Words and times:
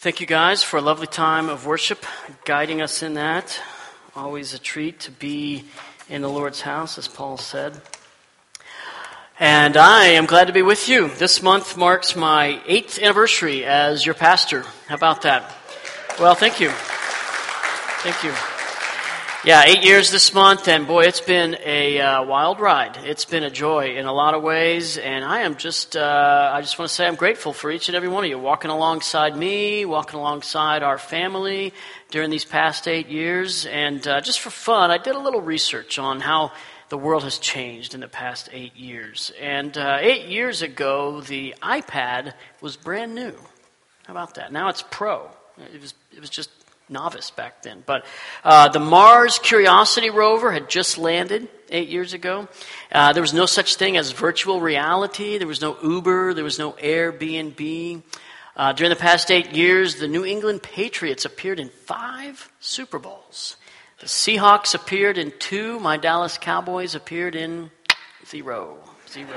Thank 0.00 0.18
you 0.18 0.26
guys 0.26 0.62
for 0.62 0.78
a 0.78 0.80
lovely 0.80 1.06
time 1.06 1.50
of 1.50 1.66
worship, 1.66 2.06
guiding 2.46 2.80
us 2.80 3.02
in 3.02 3.12
that. 3.14 3.60
Always 4.16 4.54
a 4.54 4.58
treat 4.58 4.98
to 5.00 5.10
be 5.10 5.64
in 6.08 6.22
the 6.22 6.28
Lord's 6.30 6.62
house, 6.62 6.96
as 6.96 7.06
Paul 7.06 7.36
said. 7.36 7.78
And 9.38 9.76
I 9.76 10.06
am 10.06 10.24
glad 10.24 10.46
to 10.46 10.54
be 10.54 10.62
with 10.62 10.88
you. 10.88 11.08
This 11.08 11.42
month 11.42 11.76
marks 11.76 12.16
my 12.16 12.62
eighth 12.66 12.98
anniversary 12.98 13.66
as 13.66 14.06
your 14.06 14.14
pastor. 14.14 14.64
How 14.88 14.94
about 14.94 15.20
that? 15.20 15.54
Well, 16.18 16.34
thank 16.34 16.60
you. 16.60 16.70
Thank 16.70 18.24
you. 18.24 18.49
Yeah, 19.42 19.62
eight 19.64 19.82
years 19.82 20.10
this 20.10 20.34
month, 20.34 20.68
and 20.68 20.86
boy, 20.86 21.04
it's 21.04 21.22
been 21.22 21.56
a 21.64 21.98
uh, 21.98 22.22
wild 22.24 22.60
ride. 22.60 22.98
It's 23.04 23.24
been 23.24 23.42
a 23.42 23.48
joy 23.48 23.96
in 23.96 24.04
a 24.04 24.12
lot 24.12 24.34
of 24.34 24.42
ways, 24.42 24.98
and 24.98 25.24
I 25.24 25.40
am 25.40 25.56
just, 25.56 25.96
uh, 25.96 26.50
I 26.52 26.60
just 26.60 26.78
want 26.78 26.90
to 26.90 26.94
say 26.94 27.06
I'm 27.06 27.14
grateful 27.14 27.54
for 27.54 27.70
each 27.70 27.88
and 27.88 27.96
every 27.96 28.10
one 28.10 28.22
of 28.22 28.28
you 28.28 28.38
walking 28.38 28.70
alongside 28.70 29.34
me, 29.34 29.86
walking 29.86 30.20
alongside 30.20 30.82
our 30.82 30.98
family 30.98 31.72
during 32.10 32.28
these 32.28 32.44
past 32.44 32.86
eight 32.86 33.08
years. 33.08 33.64
And 33.64 34.06
uh, 34.06 34.20
just 34.20 34.40
for 34.40 34.50
fun, 34.50 34.90
I 34.90 34.98
did 34.98 35.14
a 35.14 35.18
little 35.18 35.40
research 35.40 35.98
on 35.98 36.20
how 36.20 36.52
the 36.90 36.98
world 36.98 37.22
has 37.22 37.38
changed 37.38 37.94
in 37.94 38.00
the 38.00 38.08
past 38.08 38.50
eight 38.52 38.76
years. 38.76 39.32
And 39.40 39.78
uh, 39.78 40.00
eight 40.02 40.26
years 40.26 40.60
ago, 40.60 41.22
the 41.22 41.54
iPad 41.62 42.34
was 42.60 42.76
brand 42.76 43.14
new. 43.14 43.32
How 44.04 44.12
about 44.12 44.34
that? 44.34 44.52
Now 44.52 44.68
it's 44.68 44.84
Pro. 44.90 45.30
It 45.74 45.80
was, 45.80 45.94
it 46.14 46.20
was 46.20 46.28
just 46.28 46.50
novice 46.90 47.30
back 47.30 47.62
then. 47.62 47.82
But 47.86 48.04
uh, 48.44 48.68
the 48.68 48.80
Mars 48.80 49.38
Curiosity 49.38 50.10
rover 50.10 50.52
had 50.52 50.68
just 50.68 50.98
landed 50.98 51.48
eight 51.70 51.88
years 51.88 52.12
ago. 52.12 52.48
Uh, 52.90 53.12
there 53.12 53.22
was 53.22 53.32
no 53.32 53.46
such 53.46 53.76
thing 53.76 53.96
as 53.96 54.12
virtual 54.12 54.60
reality. 54.60 55.38
There 55.38 55.46
was 55.46 55.60
no 55.60 55.76
Uber. 55.82 56.34
There 56.34 56.44
was 56.44 56.58
no 56.58 56.72
Airbnb. 56.72 58.02
Uh, 58.56 58.72
during 58.72 58.90
the 58.90 58.96
past 58.96 59.30
eight 59.30 59.52
years, 59.52 59.96
the 59.96 60.08
New 60.08 60.24
England 60.24 60.62
Patriots 60.62 61.24
appeared 61.24 61.60
in 61.60 61.68
five 61.68 62.50
Super 62.60 62.98
Bowls. 62.98 63.56
The 64.00 64.06
Seahawks 64.06 64.74
appeared 64.74 65.18
in 65.18 65.32
two. 65.38 65.78
My 65.78 65.96
Dallas 65.96 66.38
Cowboys 66.38 66.94
appeared 66.94 67.34
in 67.34 67.70
zero. 68.26 68.78
Zero. 69.08 69.36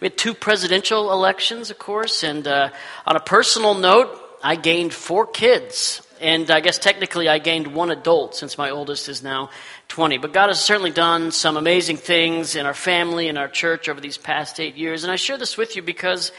We 0.00 0.06
had 0.06 0.16
two 0.16 0.34
presidential 0.34 1.12
elections, 1.12 1.70
of 1.70 1.78
course, 1.78 2.22
and 2.22 2.46
uh, 2.46 2.70
on 3.06 3.16
a 3.16 3.20
personal 3.20 3.74
note, 3.74 4.18
I 4.42 4.56
gained 4.56 4.94
four 4.94 5.26
kids 5.26 6.00
and 6.20 6.50
I 6.50 6.60
guess 6.60 6.78
technically 6.78 7.28
I 7.28 7.38
gained 7.38 7.68
one 7.68 7.90
adult 7.90 8.36
since 8.36 8.58
my 8.58 8.70
oldest 8.70 9.08
is 9.08 9.22
now 9.22 9.50
20. 9.88 10.18
But 10.18 10.32
God 10.32 10.48
has 10.48 10.62
certainly 10.62 10.90
done 10.90 11.32
some 11.32 11.56
amazing 11.56 11.96
things 11.96 12.56
in 12.56 12.66
our 12.66 12.74
family 12.74 13.28
and 13.28 13.38
our 13.38 13.48
church 13.48 13.88
over 13.88 14.00
these 14.00 14.18
past 14.18 14.60
eight 14.60 14.76
years. 14.76 15.02
And 15.02 15.10
I 15.12 15.16
share 15.16 15.38
this 15.38 15.56
with 15.56 15.76
you 15.76 15.82
because 15.82 16.30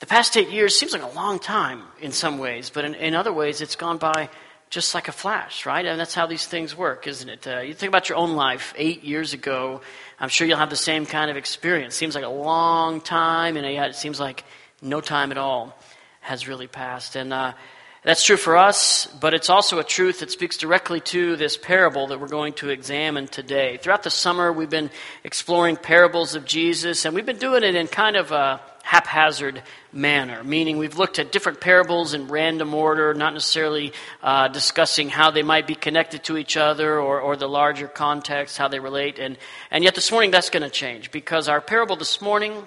the 0.00 0.06
past 0.06 0.36
eight 0.36 0.50
years 0.50 0.76
seems 0.76 0.92
like 0.92 1.02
a 1.02 1.14
long 1.14 1.38
time 1.38 1.82
in 2.00 2.12
some 2.12 2.38
ways, 2.38 2.70
but 2.70 2.84
in, 2.84 2.94
in 2.96 3.14
other 3.14 3.32
ways 3.32 3.60
it's 3.60 3.76
gone 3.76 3.98
by 3.98 4.28
just 4.70 4.94
like 4.94 5.08
a 5.08 5.12
flash, 5.12 5.64
right? 5.64 5.86
And 5.86 5.98
that's 5.98 6.14
how 6.14 6.26
these 6.26 6.46
things 6.46 6.76
work, 6.76 7.06
isn't 7.06 7.28
it? 7.28 7.46
Uh, 7.46 7.60
you 7.60 7.74
think 7.74 7.88
about 7.88 8.08
your 8.08 8.18
own 8.18 8.34
life 8.34 8.74
eight 8.76 9.02
years 9.02 9.32
ago, 9.32 9.80
I'm 10.20 10.28
sure 10.28 10.46
you'll 10.46 10.58
have 10.58 10.68
the 10.68 10.76
same 10.76 11.06
kind 11.06 11.30
of 11.30 11.36
experience. 11.36 11.94
Seems 11.94 12.14
like 12.14 12.24
a 12.24 12.28
long 12.28 13.00
time, 13.00 13.56
and 13.56 13.66
yet 13.72 13.90
it 13.90 13.94
seems 13.94 14.20
like 14.20 14.44
no 14.82 15.00
time 15.00 15.30
at 15.30 15.38
all 15.38 15.76
has 16.20 16.48
really 16.48 16.66
passed. 16.66 17.16
And, 17.16 17.32
uh, 17.32 17.54
that's 18.04 18.24
true 18.24 18.36
for 18.36 18.56
us, 18.56 19.06
but 19.20 19.34
it's 19.34 19.50
also 19.50 19.80
a 19.80 19.84
truth 19.84 20.20
that 20.20 20.30
speaks 20.30 20.56
directly 20.56 21.00
to 21.00 21.34
this 21.36 21.56
parable 21.56 22.06
that 22.08 22.20
we're 22.20 22.28
going 22.28 22.52
to 22.54 22.68
examine 22.68 23.26
today. 23.26 23.76
Throughout 23.76 24.04
the 24.04 24.10
summer, 24.10 24.52
we've 24.52 24.70
been 24.70 24.90
exploring 25.24 25.76
parables 25.76 26.36
of 26.36 26.44
Jesus, 26.44 27.04
and 27.04 27.14
we've 27.14 27.26
been 27.26 27.38
doing 27.38 27.64
it 27.64 27.74
in 27.74 27.88
kind 27.88 28.16
of 28.16 28.30
a 28.30 28.60
haphazard 28.84 29.62
manner, 29.92 30.42
meaning 30.44 30.78
we've 30.78 30.96
looked 30.96 31.18
at 31.18 31.32
different 31.32 31.60
parables 31.60 32.14
in 32.14 32.28
random 32.28 32.72
order, 32.72 33.12
not 33.14 33.34
necessarily 33.34 33.92
uh, 34.22 34.48
discussing 34.48 35.08
how 35.08 35.30
they 35.30 35.42
might 35.42 35.66
be 35.66 35.74
connected 35.74 36.22
to 36.24 36.38
each 36.38 36.56
other 36.56 37.00
or, 37.00 37.20
or 37.20 37.36
the 37.36 37.48
larger 37.48 37.88
context, 37.88 38.56
how 38.56 38.68
they 38.68 38.80
relate. 38.80 39.18
And, 39.18 39.36
and 39.70 39.84
yet 39.84 39.94
this 39.94 40.10
morning, 40.10 40.30
that's 40.30 40.50
going 40.50 40.62
to 40.62 40.70
change 40.70 41.10
because 41.10 41.48
our 41.48 41.60
parable 41.60 41.96
this 41.96 42.22
morning 42.22 42.62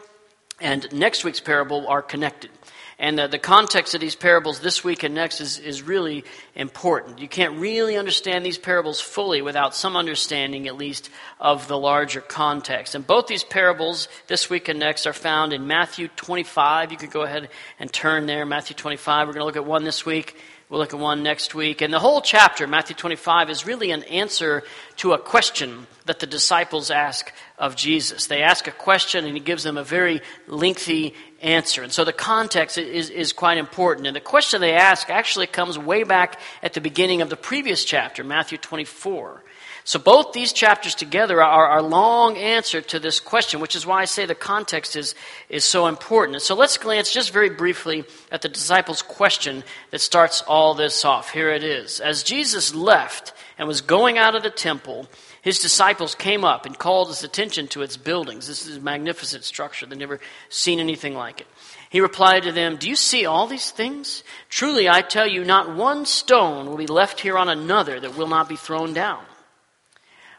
and 0.59 0.91
next 0.93 1.23
week's 1.23 1.39
parable 1.39 1.87
are 1.87 2.03
connected. 2.03 2.51
And 2.99 3.17
the, 3.17 3.27
the 3.27 3.39
context 3.39 3.95
of 3.95 4.01
these 4.01 4.15
parables 4.15 4.59
this 4.59 4.83
week 4.83 5.03
and 5.03 5.15
next 5.15 5.41
is, 5.41 5.57
is 5.59 5.81
really 5.81 6.23
important. 6.55 7.19
You 7.19 7.27
can't 7.27 7.59
really 7.59 7.97
understand 7.97 8.45
these 8.45 8.57
parables 8.57 9.01
fully 9.01 9.41
without 9.41 9.75
some 9.75 9.95
understanding, 9.95 10.67
at 10.67 10.77
least, 10.77 11.09
of 11.39 11.67
the 11.67 11.77
larger 11.77 12.21
context. 12.21 12.93
And 12.95 13.05
both 13.05 13.27
these 13.27 13.43
parables, 13.43 14.07
this 14.27 14.49
week 14.49 14.67
and 14.67 14.79
next, 14.79 15.07
are 15.07 15.13
found 15.13 15.53
in 15.53 15.67
Matthew 15.67 16.09
25. 16.09 16.91
You 16.91 16.97
could 16.97 17.11
go 17.11 17.23
ahead 17.23 17.49
and 17.79 17.91
turn 17.91 18.25
there. 18.25 18.45
Matthew 18.45 18.75
25. 18.75 19.27
We're 19.27 19.33
going 19.33 19.41
to 19.41 19.45
look 19.45 19.57
at 19.57 19.65
one 19.65 19.83
this 19.83 20.05
week. 20.05 20.35
We'll 20.71 20.79
look 20.79 20.93
at 20.93 20.99
one 21.01 21.21
next 21.21 21.53
week. 21.53 21.81
And 21.81 21.93
the 21.93 21.99
whole 21.99 22.21
chapter, 22.21 22.65
Matthew 22.65 22.95
25, 22.95 23.49
is 23.49 23.65
really 23.65 23.91
an 23.91 24.03
answer 24.03 24.63
to 24.97 25.11
a 25.11 25.17
question 25.17 25.85
that 26.05 26.19
the 26.19 26.25
disciples 26.25 26.89
ask 26.89 27.33
of 27.57 27.75
Jesus. 27.75 28.27
They 28.27 28.41
ask 28.41 28.67
a 28.67 28.71
question 28.71 29.25
and 29.25 29.35
he 29.35 29.41
gives 29.41 29.63
them 29.63 29.75
a 29.75 29.83
very 29.83 30.21
lengthy 30.47 31.13
answer. 31.41 31.83
And 31.83 31.91
so 31.91 32.03
the 32.03 32.13
context 32.13 32.77
is, 32.77 33.09
is 33.09 33.33
quite 33.33 33.57
important. 33.57 34.07
And 34.07 34.15
the 34.15 34.21
question 34.21 34.61
they 34.61 34.73
ask 34.73 35.09
actually 35.09 35.47
comes 35.47 35.77
way 35.77 36.03
back 36.03 36.39
at 36.63 36.73
the 36.73 36.81
beginning 36.81 37.21
of 37.21 37.29
the 37.29 37.37
previous 37.37 37.83
chapter, 37.83 38.23
Matthew 38.23 38.57
24. 38.57 39.43
So 39.83 39.97
both 39.97 40.33
these 40.33 40.53
chapters 40.53 40.93
together 40.93 41.41
are 41.41 41.65
our 41.65 41.81
long 41.81 42.37
answer 42.37 42.81
to 42.81 42.99
this 42.99 43.19
question, 43.19 43.59
which 43.59 43.75
is 43.75 43.85
why 43.85 44.01
I 44.01 44.05
say 44.05 44.25
the 44.25 44.35
context 44.35 44.95
is, 44.95 45.15
is 45.49 45.63
so 45.63 45.87
important. 45.87 46.35
And 46.35 46.41
so 46.41 46.55
let's 46.55 46.77
glance 46.77 47.11
just 47.11 47.31
very 47.31 47.49
briefly 47.49 48.03
at 48.31 48.43
the 48.43 48.49
disciples' 48.49 49.01
question 49.01 49.63
that 49.89 49.99
starts 49.99 50.41
all 50.43 50.75
this 50.75 51.03
off. 51.03 51.31
Here 51.31 51.49
it 51.49 51.63
is. 51.63 51.99
As 51.99 52.21
Jesus 52.21 52.75
left 52.75 53.33
and 53.57 53.67
was 53.67 53.81
going 53.81 54.19
out 54.19 54.35
of 54.35 54.43
the 54.43 54.51
temple, 54.51 55.07
his 55.41 55.59
disciples 55.59 56.13
came 56.13 56.43
up 56.43 56.67
and 56.67 56.77
called 56.77 57.07
his 57.07 57.23
attention 57.23 57.67
to 57.69 57.81
its 57.81 57.97
buildings. 57.97 58.47
This 58.47 58.67
is 58.67 58.77
a 58.77 58.81
magnificent 58.81 59.43
structure. 59.43 59.87
They'd 59.87 59.97
never 59.97 60.19
seen 60.49 60.79
anything 60.79 61.15
like 61.15 61.41
it. 61.41 61.47
He 61.89 61.99
replied 61.99 62.43
to 62.43 62.51
them, 62.51 62.77
Do 62.77 62.87
you 62.87 62.95
see 62.95 63.25
all 63.25 63.47
these 63.47 63.71
things? 63.71 64.23
Truly, 64.49 64.87
I 64.87 65.01
tell 65.01 65.27
you, 65.27 65.43
not 65.43 65.75
one 65.75 66.05
stone 66.05 66.67
will 66.67 66.77
be 66.77 66.85
left 66.85 67.19
here 67.19 67.39
on 67.39 67.49
another 67.49 67.99
that 67.99 68.15
will 68.15 68.27
not 68.27 68.49
be 68.49 68.55
thrown 68.55 68.93
down. 68.93 69.23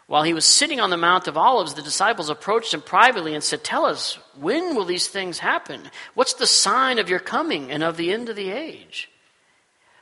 While 0.06 0.22
he 0.22 0.34
was 0.34 0.44
sitting 0.44 0.78
on 0.78 0.90
the 0.90 0.96
Mount 0.96 1.26
of 1.26 1.36
Olives, 1.36 1.74
the 1.74 1.82
disciples 1.82 2.28
approached 2.28 2.72
him 2.72 2.82
privately 2.82 3.34
and 3.34 3.42
said, 3.42 3.64
Tell 3.64 3.84
us, 3.84 4.18
when 4.38 4.76
will 4.76 4.84
these 4.84 5.08
things 5.08 5.40
happen? 5.40 5.90
What's 6.14 6.34
the 6.34 6.46
sign 6.46 7.00
of 7.00 7.08
your 7.08 7.18
coming 7.18 7.72
and 7.72 7.82
of 7.82 7.96
the 7.96 8.12
end 8.12 8.28
of 8.28 8.36
the 8.36 8.50
age? 8.50 9.10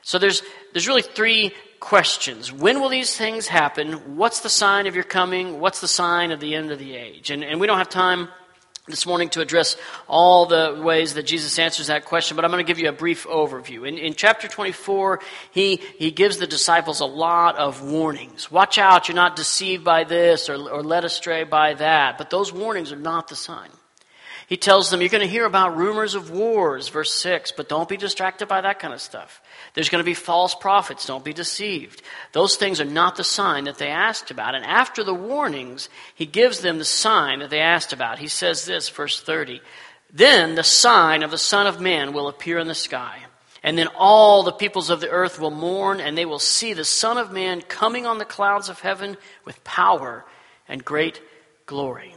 So 0.03 0.19
there's, 0.19 0.43
there's 0.73 0.87
really 0.87 1.01
three 1.01 1.53
questions. 1.81 2.53
When 2.53 2.79
will 2.79 2.87
these 2.87 3.17
things 3.17 3.47
happen? 3.47 4.15
What's 4.15 4.39
the 4.39 4.49
sign 4.49 4.87
of 4.87 4.95
your 4.95 5.03
coming? 5.03 5.59
What's 5.59 5.81
the 5.81 5.87
sign 5.89 6.31
of 6.31 6.39
the 6.39 6.55
end 6.55 6.71
of 6.71 6.79
the 6.79 6.95
age? 6.95 7.31
And, 7.31 7.43
and 7.43 7.59
we 7.59 7.67
don't 7.67 7.79
have 7.79 7.89
time 7.89 8.29
this 8.87 9.05
morning 9.05 9.29
to 9.29 9.41
address 9.41 9.75
all 10.07 10.45
the 10.45 10.79
ways 10.81 11.15
that 11.15 11.23
Jesus 11.23 11.57
answers 11.59 11.87
that 11.87 12.05
question, 12.05 12.35
but 12.35 12.45
I'm 12.45 12.51
going 12.51 12.63
to 12.63 12.67
give 12.67 12.79
you 12.79 12.87
a 12.87 12.93
brief 12.93 13.25
overview. 13.25 13.87
In, 13.87 13.97
in 13.97 14.13
chapter 14.13 14.47
24, 14.47 15.19
he, 15.51 15.77
he 15.97 16.11
gives 16.11 16.37
the 16.37 16.47
disciples 16.47 16.99
a 16.99 17.05
lot 17.05 17.57
of 17.57 17.81
warnings. 17.81 18.51
Watch 18.51 18.77
out, 18.77 19.07
you're 19.07 19.15
not 19.15 19.35
deceived 19.35 19.83
by 19.83 20.03
this 20.03 20.49
or, 20.49 20.55
or 20.55 20.83
led 20.83 21.03
astray 21.03 21.43
by 21.43 21.73
that. 21.75 22.17
But 22.17 22.29
those 22.29 22.53
warnings 22.53 22.91
are 22.91 22.97
not 22.97 23.27
the 23.27 23.35
sign. 23.35 23.69
He 24.51 24.57
tells 24.57 24.89
them, 24.89 24.99
You're 24.99 25.07
going 25.07 25.25
to 25.25 25.31
hear 25.31 25.45
about 25.45 25.77
rumors 25.77 26.13
of 26.13 26.29
wars, 26.29 26.89
verse 26.89 27.13
6, 27.13 27.53
but 27.53 27.69
don't 27.69 27.87
be 27.87 27.95
distracted 27.95 28.49
by 28.49 28.59
that 28.59 28.79
kind 28.79 28.93
of 28.93 28.99
stuff. 28.99 29.41
There's 29.73 29.87
going 29.87 30.03
to 30.03 30.05
be 30.05 30.13
false 30.13 30.53
prophets. 30.53 31.05
Don't 31.05 31.23
be 31.23 31.31
deceived. 31.31 32.01
Those 32.33 32.57
things 32.57 32.81
are 32.81 32.85
not 32.85 33.15
the 33.15 33.23
sign 33.23 33.63
that 33.63 33.77
they 33.77 33.87
asked 33.87 34.29
about. 34.29 34.53
And 34.53 34.65
after 34.65 35.05
the 35.05 35.13
warnings, 35.13 35.87
he 36.15 36.25
gives 36.25 36.59
them 36.59 36.79
the 36.79 36.83
sign 36.83 37.39
that 37.39 37.49
they 37.49 37.61
asked 37.61 37.93
about. 37.93 38.19
He 38.19 38.27
says 38.27 38.65
this, 38.65 38.89
verse 38.89 39.21
30. 39.21 39.61
Then 40.11 40.55
the 40.55 40.65
sign 40.65 41.23
of 41.23 41.31
the 41.31 41.37
Son 41.37 41.65
of 41.65 41.79
Man 41.79 42.11
will 42.11 42.27
appear 42.27 42.59
in 42.59 42.67
the 42.67 42.75
sky. 42.75 43.19
And 43.63 43.77
then 43.77 43.87
all 43.95 44.43
the 44.43 44.51
peoples 44.51 44.89
of 44.89 44.99
the 44.99 45.11
earth 45.11 45.39
will 45.39 45.51
mourn, 45.51 46.01
and 46.01 46.17
they 46.17 46.25
will 46.25 46.39
see 46.39 46.73
the 46.73 46.83
Son 46.83 47.17
of 47.17 47.31
Man 47.31 47.61
coming 47.61 48.05
on 48.05 48.17
the 48.17 48.25
clouds 48.25 48.67
of 48.67 48.81
heaven 48.81 49.15
with 49.45 49.63
power 49.63 50.25
and 50.67 50.83
great 50.83 51.21
glory. 51.65 52.15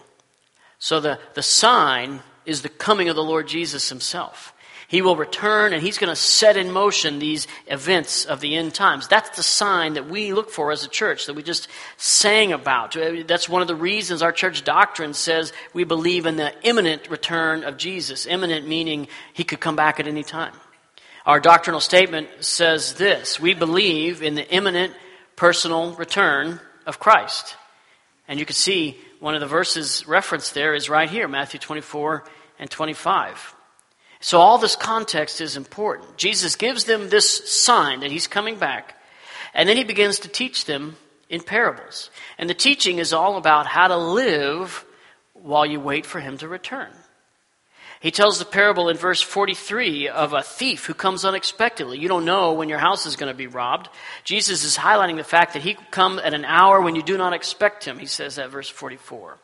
So 0.85 1.01
the, 1.01 1.19
the 1.33 1.43
sign 1.43 2.21
is 2.45 2.61
the 2.61 2.69
coming 2.69 3.09
of 3.09 3.17
the 3.17 3.25
Lord 3.25 3.49
Jesus 3.49 3.89
himself. 3.89 4.53
He 4.87 5.01
will 5.01 5.17
return 5.17 5.73
and 5.73 5.83
he's 5.83 5.97
going 5.97 6.11
to 6.13 6.15
set 6.15 6.59
in 6.59 6.71
motion 6.71 7.19
these 7.19 7.47
events 7.69 8.27
of 8.27 8.41
the 8.41 8.55
end 8.55 8.75
times. 8.75 9.09
That's 9.09 9.35
the 9.35 9.43
sign 9.43 9.95
that 9.95 10.11
we 10.11 10.35
look 10.35 10.51
for 10.51 10.73
as 10.73 10.85
a 10.85 10.89
church 10.89 11.25
that 11.25 11.33
we 11.33 11.43
just 11.43 11.69
sang 11.97 12.53
about. 12.53 12.99
That's 13.27 13.49
one 13.49 13.63
of 13.63 13.69
the 13.69 13.75
reasons 13.75 14.21
our 14.21 14.31
church 14.31 14.63
doctrine 14.63 15.15
says 15.15 15.55
we 15.73 15.85
believe 15.85 16.27
in 16.27 16.37
the 16.37 16.53
imminent 16.69 17.09
return 17.09 17.65
of 17.65 17.79
Jesus. 17.79 18.27
Imminent 18.27 18.69
meaning 18.69 19.09
he 19.33 19.43
could 19.43 19.61
come 19.61 19.77
back 19.77 20.01
at 20.01 20.07
any 20.07 20.23
time. 20.23 20.53
Our 21.25 21.41
doctrinal 21.41 21.81
statement 21.81 22.29
says 22.41 22.93
this 22.93 23.41
We 23.41 23.55
believe 23.55 24.23
in 24.23 24.35
the 24.35 24.47
imminent 24.51 24.93
personal 25.35 25.95
return 25.95 26.61
of 26.85 27.01
Christ. 27.01 27.57
And 28.29 28.39
you 28.39 28.45
can 28.45 28.55
see 28.55 28.99
one 29.25 29.35
of 29.35 29.41
the 29.41 29.47
verses 29.47 30.07
referenced 30.07 30.53
there 30.53 30.75
is 30.75 30.91
right 30.91 31.09
here, 31.09 31.27
Matthew 31.27 31.59
24 31.59 32.25
and 32.59 32.71
25. 32.71 33.55
So, 34.21 34.39
all 34.39 34.59
this 34.59 34.77
context 34.77 35.41
is 35.41 35.57
important. 35.57 36.19
Jesus 36.19 36.57
gives 36.57 36.85
them 36.85 37.09
this 37.09 37.51
sign 37.51 38.01
that 38.01 38.11
he's 38.11 38.27
coming 38.27 38.59
back, 38.59 39.01
and 39.55 39.67
then 39.67 39.79
he 39.79 39.85
begins 39.85 40.19
to 40.19 40.29
teach 40.29 40.67
them 40.67 40.97
in 41.31 41.41
parables. 41.41 42.11
And 42.37 42.51
the 42.51 42.55
teaching 42.55 42.99
is 42.99 43.15
all 43.15 43.39
about 43.39 43.65
how 43.65 43.89
to 43.89 43.97
live 43.97 44.85
while 45.33 45.65
you 45.65 45.81
wait 45.81 46.05
for 46.05 46.21
him 46.21 46.37
to 46.37 46.47
return. 46.47 46.93
He 48.05 48.11
tells 48.11 48.39
the 48.39 48.45
parable 48.45 48.91
in 48.91 48.99
verse 48.99 49.23
43 49.23 50.09
of 50.11 50.35
a 50.35 50.43
thief 50.43 50.85
who 50.85 50.93
comes 50.93 51.25
unexpectedly. 51.25 51.99
You 51.99 52.07
don't 52.07 52.27
know 52.27 52.53
when 52.53 52.69
your 52.69 52.77
house 52.77 53.07
is 53.07 53.17
going 53.17 53.33
to 53.33 53.37
be 53.37 53.47
robbed. 53.47 53.89
Jesus 54.25 54.63
is 54.63 54.77
highlighting 54.77 55.17
the 55.17 55.25
fact 55.25 55.55
that 55.55 55.63
he 55.63 55.73
could 55.73 55.91
come 55.91 56.19
at 56.19 56.35
an 56.35 56.45
hour 56.45 56.83
when 56.83 56.97
you 56.97 57.03
do 57.03 57.17
not 57.17 57.33
expect 57.33 57.87
him. 57.87 57.99
He 57.99 58.05
says 58.05 58.37
that 58.37 58.51
verse 58.51 58.69
44. 58.69 59.39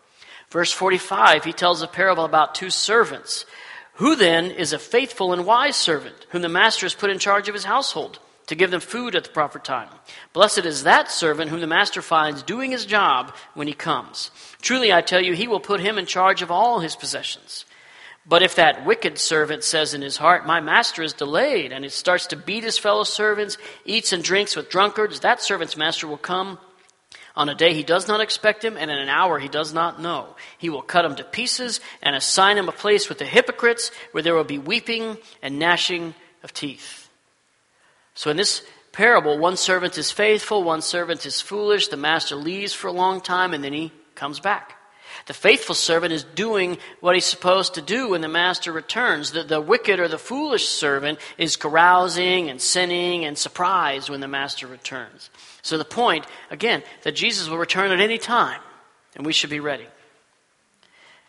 Verse 0.50 0.70
45, 0.72 1.42
he 1.42 1.54
tells 1.54 1.80
a 1.80 1.86
parable 1.86 2.26
about 2.26 2.54
two 2.54 2.68
servants 2.68 3.46
who 3.94 4.14
then 4.14 4.50
is 4.50 4.74
a 4.74 4.78
faithful 4.78 5.32
and 5.32 5.46
wise 5.46 5.76
servant, 5.76 6.26
whom 6.28 6.42
the 6.42 6.50
master 6.50 6.84
has 6.84 6.92
put 6.92 7.08
in 7.08 7.18
charge 7.18 7.48
of 7.48 7.54
his 7.54 7.64
household, 7.64 8.18
to 8.48 8.54
give 8.54 8.70
them 8.70 8.80
food 8.80 9.16
at 9.16 9.24
the 9.24 9.30
proper 9.30 9.58
time? 9.58 9.88
Blessed 10.34 10.66
is 10.66 10.82
that 10.82 11.10
servant 11.10 11.48
whom 11.50 11.62
the 11.62 11.66
master 11.66 12.02
finds 12.02 12.42
doing 12.42 12.72
his 12.72 12.84
job 12.84 13.34
when 13.54 13.68
he 13.68 13.72
comes. 13.72 14.30
Truly, 14.60 14.92
I 14.92 15.00
tell 15.00 15.22
you, 15.22 15.32
he 15.32 15.48
will 15.48 15.60
put 15.60 15.80
him 15.80 15.96
in 15.96 16.04
charge 16.04 16.42
of 16.42 16.50
all 16.50 16.80
his 16.80 16.94
possessions. 16.94 17.64
But 18.26 18.42
if 18.42 18.56
that 18.56 18.84
wicked 18.84 19.18
servant 19.18 19.64
says 19.64 19.94
in 19.94 20.02
his 20.02 20.18
heart, 20.18 20.46
My 20.46 20.60
master 20.60 21.02
is 21.02 21.12
delayed, 21.12 21.72
and 21.72 21.84
he 21.84 21.90
starts 21.90 22.26
to 22.28 22.36
beat 22.36 22.64
his 22.64 22.78
fellow 22.78 23.04
servants, 23.04 23.56
eats 23.84 24.12
and 24.12 24.22
drinks 24.22 24.56
with 24.56 24.70
drunkards, 24.70 25.20
that 25.20 25.42
servant's 25.42 25.76
master 25.76 26.06
will 26.06 26.18
come 26.18 26.58
on 27.36 27.48
a 27.48 27.54
day 27.54 27.74
he 27.74 27.82
does 27.82 28.08
not 28.08 28.20
expect 28.20 28.64
him, 28.64 28.76
and 28.76 28.90
in 28.90 28.98
an 28.98 29.08
hour 29.08 29.38
he 29.38 29.48
does 29.48 29.72
not 29.72 30.00
know. 30.00 30.36
He 30.58 30.68
will 30.68 30.82
cut 30.82 31.04
him 31.04 31.16
to 31.16 31.24
pieces 31.24 31.80
and 32.02 32.16
assign 32.16 32.58
him 32.58 32.68
a 32.68 32.72
place 32.72 33.08
with 33.08 33.18
the 33.18 33.24
hypocrites 33.24 33.90
where 34.12 34.22
there 34.22 34.34
will 34.34 34.44
be 34.44 34.58
weeping 34.58 35.16
and 35.40 35.58
gnashing 35.58 36.14
of 36.42 36.52
teeth. 36.52 37.08
So 38.14 38.30
in 38.30 38.36
this 38.36 38.62
parable, 38.92 39.38
one 39.38 39.56
servant 39.56 39.96
is 39.96 40.10
faithful, 40.10 40.64
one 40.64 40.82
servant 40.82 41.24
is 41.24 41.40
foolish. 41.40 41.88
The 41.88 41.96
master 41.96 42.36
leaves 42.36 42.72
for 42.72 42.88
a 42.88 42.92
long 42.92 43.20
time, 43.20 43.54
and 43.54 43.62
then 43.62 43.72
he 43.72 43.92
comes 44.14 44.40
back. 44.40 44.76
The 45.26 45.34
faithful 45.34 45.74
servant 45.74 46.12
is 46.12 46.24
doing 46.24 46.78
what 47.00 47.14
he's 47.14 47.24
supposed 47.24 47.74
to 47.74 47.82
do 47.82 48.10
when 48.10 48.20
the 48.20 48.28
master 48.28 48.72
returns. 48.72 49.32
The, 49.32 49.42
the 49.42 49.60
wicked 49.60 50.00
or 50.00 50.08
the 50.08 50.18
foolish 50.18 50.68
servant 50.68 51.18
is 51.38 51.56
carousing 51.56 52.48
and 52.50 52.60
sinning 52.60 53.24
and 53.24 53.36
surprised 53.36 54.10
when 54.10 54.20
the 54.20 54.28
master 54.28 54.66
returns. 54.66 55.30
So 55.62 55.78
the 55.78 55.84
point, 55.84 56.26
again, 56.50 56.82
that 57.02 57.16
Jesus 57.16 57.48
will 57.48 57.58
return 57.58 57.90
at 57.90 58.00
any 58.00 58.18
time, 58.18 58.60
and 59.14 59.26
we 59.26 59.32
should 59.32 59.50
be 59.50 59.60
ready. 59.60 59.86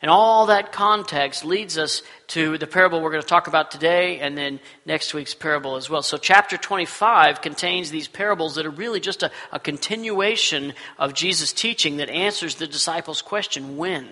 And 0.02 0.10
all 0.10 0.48
that 0.48 0.72
context 0.72 1.46
leads 1.46 1.78
us 1.78 2.02
to 2.30 2.58
the 2.58 2.66
parable 2.66 3.02
we're 3.02 3.12
going 3.12 3.22
to 3.22 3.28
talk 3.28 3.48
about 3.48 3.70
today 3.70 4.20
and 4.20 4.36
then 4.36 4.60
next 4.84 5.14
week's 5.14 5.36
parable 5.36 5.76
as 5.76 5.92
well. 5.92 6.02
So, 6.02 6.18
chapter 6.18 6.58
25 6.58 7.42
contains 7.42 7.92
these 7.92 8.08
parables 8.08 8.56
that 8.56 8.66
are 8.66 8.72
really 8.72 9.00
just 9.00 9.22
a, 9.22 9.30
a 9.52 9.60
continuation 9.60 10.74
of 10.98 11.14
Jesus' 11.14 11.54
teaching 11.54 11.98
that 11.98 12.10
answers 12.10 12.56
the 12.56 12.66
disciples' 12.66 13.22
question 13.22 13.78
when? 13.78 14.08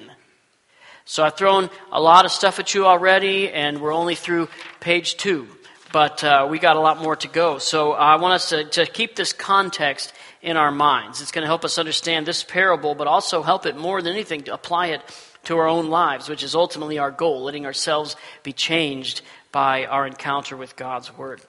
So, 1.05 1.23
I've 1.23 1.35
thrown 1.35 1.71
a 1.91 1.99
lot 1.99 2.25
of 2.25 2.31
stuff 2.31 2.59
at 2.59 2.75
you 2.75 2.85
already, 2.85 3.49
and 3.49 3.81
we're 3.81 3.93
only 3.93 4.15
through 4.15 4.47
page 4.79 5.17
two 5.17 5.47
but 5.91 6.23
uh, 6.23 6.47
we 6.47 6.59
got 6.59 6.75
a 6.75 6.79
lot 6.79 7.01
more 7.01 7.15
to 7.15 7.27
go. 7.27 7.57
So 7.57 7.93
I 7.93 8.17
want 8.17 8.35
us 8.35 8.49
to, 8.49 8.63
to 8.63 8.85
keep 8.85 9.15
this 9.15 9.33
context 9.33 10.13
in 10.39 10.55
our 10.55 10.71
minds. 10.71 11.19
It's 11.19 11.31
going 11.31 11.41
to 11.41 11.47
help 11.47 11.65
us 11.65 11.79
understand 11.79 12.27
this 12.27 12.43
parable, 12.43 12.93
but 12.93 13.07
also 13.07 13.41
help 13.41 13.65
it 13.65 13.75
more 13.75 13.99
than 14.03 14.13
anything 14.13 14.43
to 14.43 14.53
apply 14.53 14.87
it 14.87 15.01
to 15.49 15.57
our 15.57 15.67
own 15.67 15.89
lives, 15.89 16.29
which 16.29 16.43
is 16.43 16.53
ultimately 16.53 16.99
our 16.99 17.09
goal, 17.09 17.41
letting 17.41 17.65
ourselves 17.65 18.15
be 18.43 18.53
changed 18.53 19.23
by 19.51 19.85
our 19.85 20.05
encounter 20.05 20.55
with 20.55 20.75
God's 20.75 21.11
Word. 21.17 21.41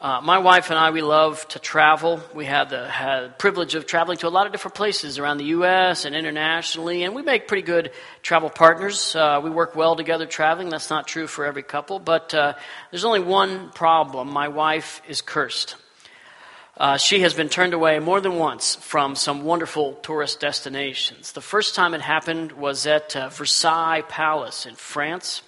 Uh, 0.00 0.20
my 0.20 0.38
wife 0.38 0.70
and 0.70 0.78
I, 0.78 0.90
we 0.90 1.00
love 1.00 1.46
to 1.50 1.60
travel. 1.60 2.20
We 2.34 2.46
have 2.46 2.70
the 2.70 2.88
had 2.88 3.38
privilege 3.38 3.76
of 3.76 3.86
traveling 3.86 4.18
to 4.18 4.26
a 4.26 4.28
lot 4.28 4.46
of 4.46 4.52
different 4.52 4.74
places 4.74 5.20
around 5.20 5.38
the 5.38 5.54
U.S. 5.58 6.04
and 6.04 6.16
internationally, 6.16 7.04
and 7.04 7.14
we 7.14 7.22
make 7.22 7.46
pretty 7.46 7.62
good 7.62 7.92
travel 8.22 8.50
partners. 8.50 9.14
Uh, 9.14 9.40
we 9.40 9.50
work 9.50 9.76
well 9.76 9.94
together 9.94 10.26
traveling. 10.26 10.68
That's 10.68 10.90
not 10.90 11.06
true 11.06 11.28
for 11.28 11.44
every 11.44 11.62
couple, 11.62 12.00
but 12.00 12.34
uh, 12.34 12.54
there's 12.90 13.04
only 13.04 13.20
one 13.20 13.70
problem. 13.70 14.32
My 14.32 14.48
wife 14.48 15.00
is 15.06 15.22
cursed. 15.22 15.76
Uh, 16.76 16.96
she 16.96 17.20
has 17.20 17.34
been 17.34 17.48
turned 17.48 17.72
away 17.72 18.00
more 18.00 18.20
than 18.20 18.34
once 18.34 18.74
from 18.74 19.14
some 19.14 19.44
wonderful 19.44 19.92
tourist 20.02 20.40
destinations. 20.40 21.30
The 21.30 21.40
first 21.40 21.76
time 21.76 21.94
it 21.94 22.00
happened 22.00 22.50
was 22.50 22.84
at 22.84 23.14
uh, 23.14 23.28
Versailles 23.28 24.02
Palace 24.08 24.66
in 24.66 24.74
France. 24.74 25.42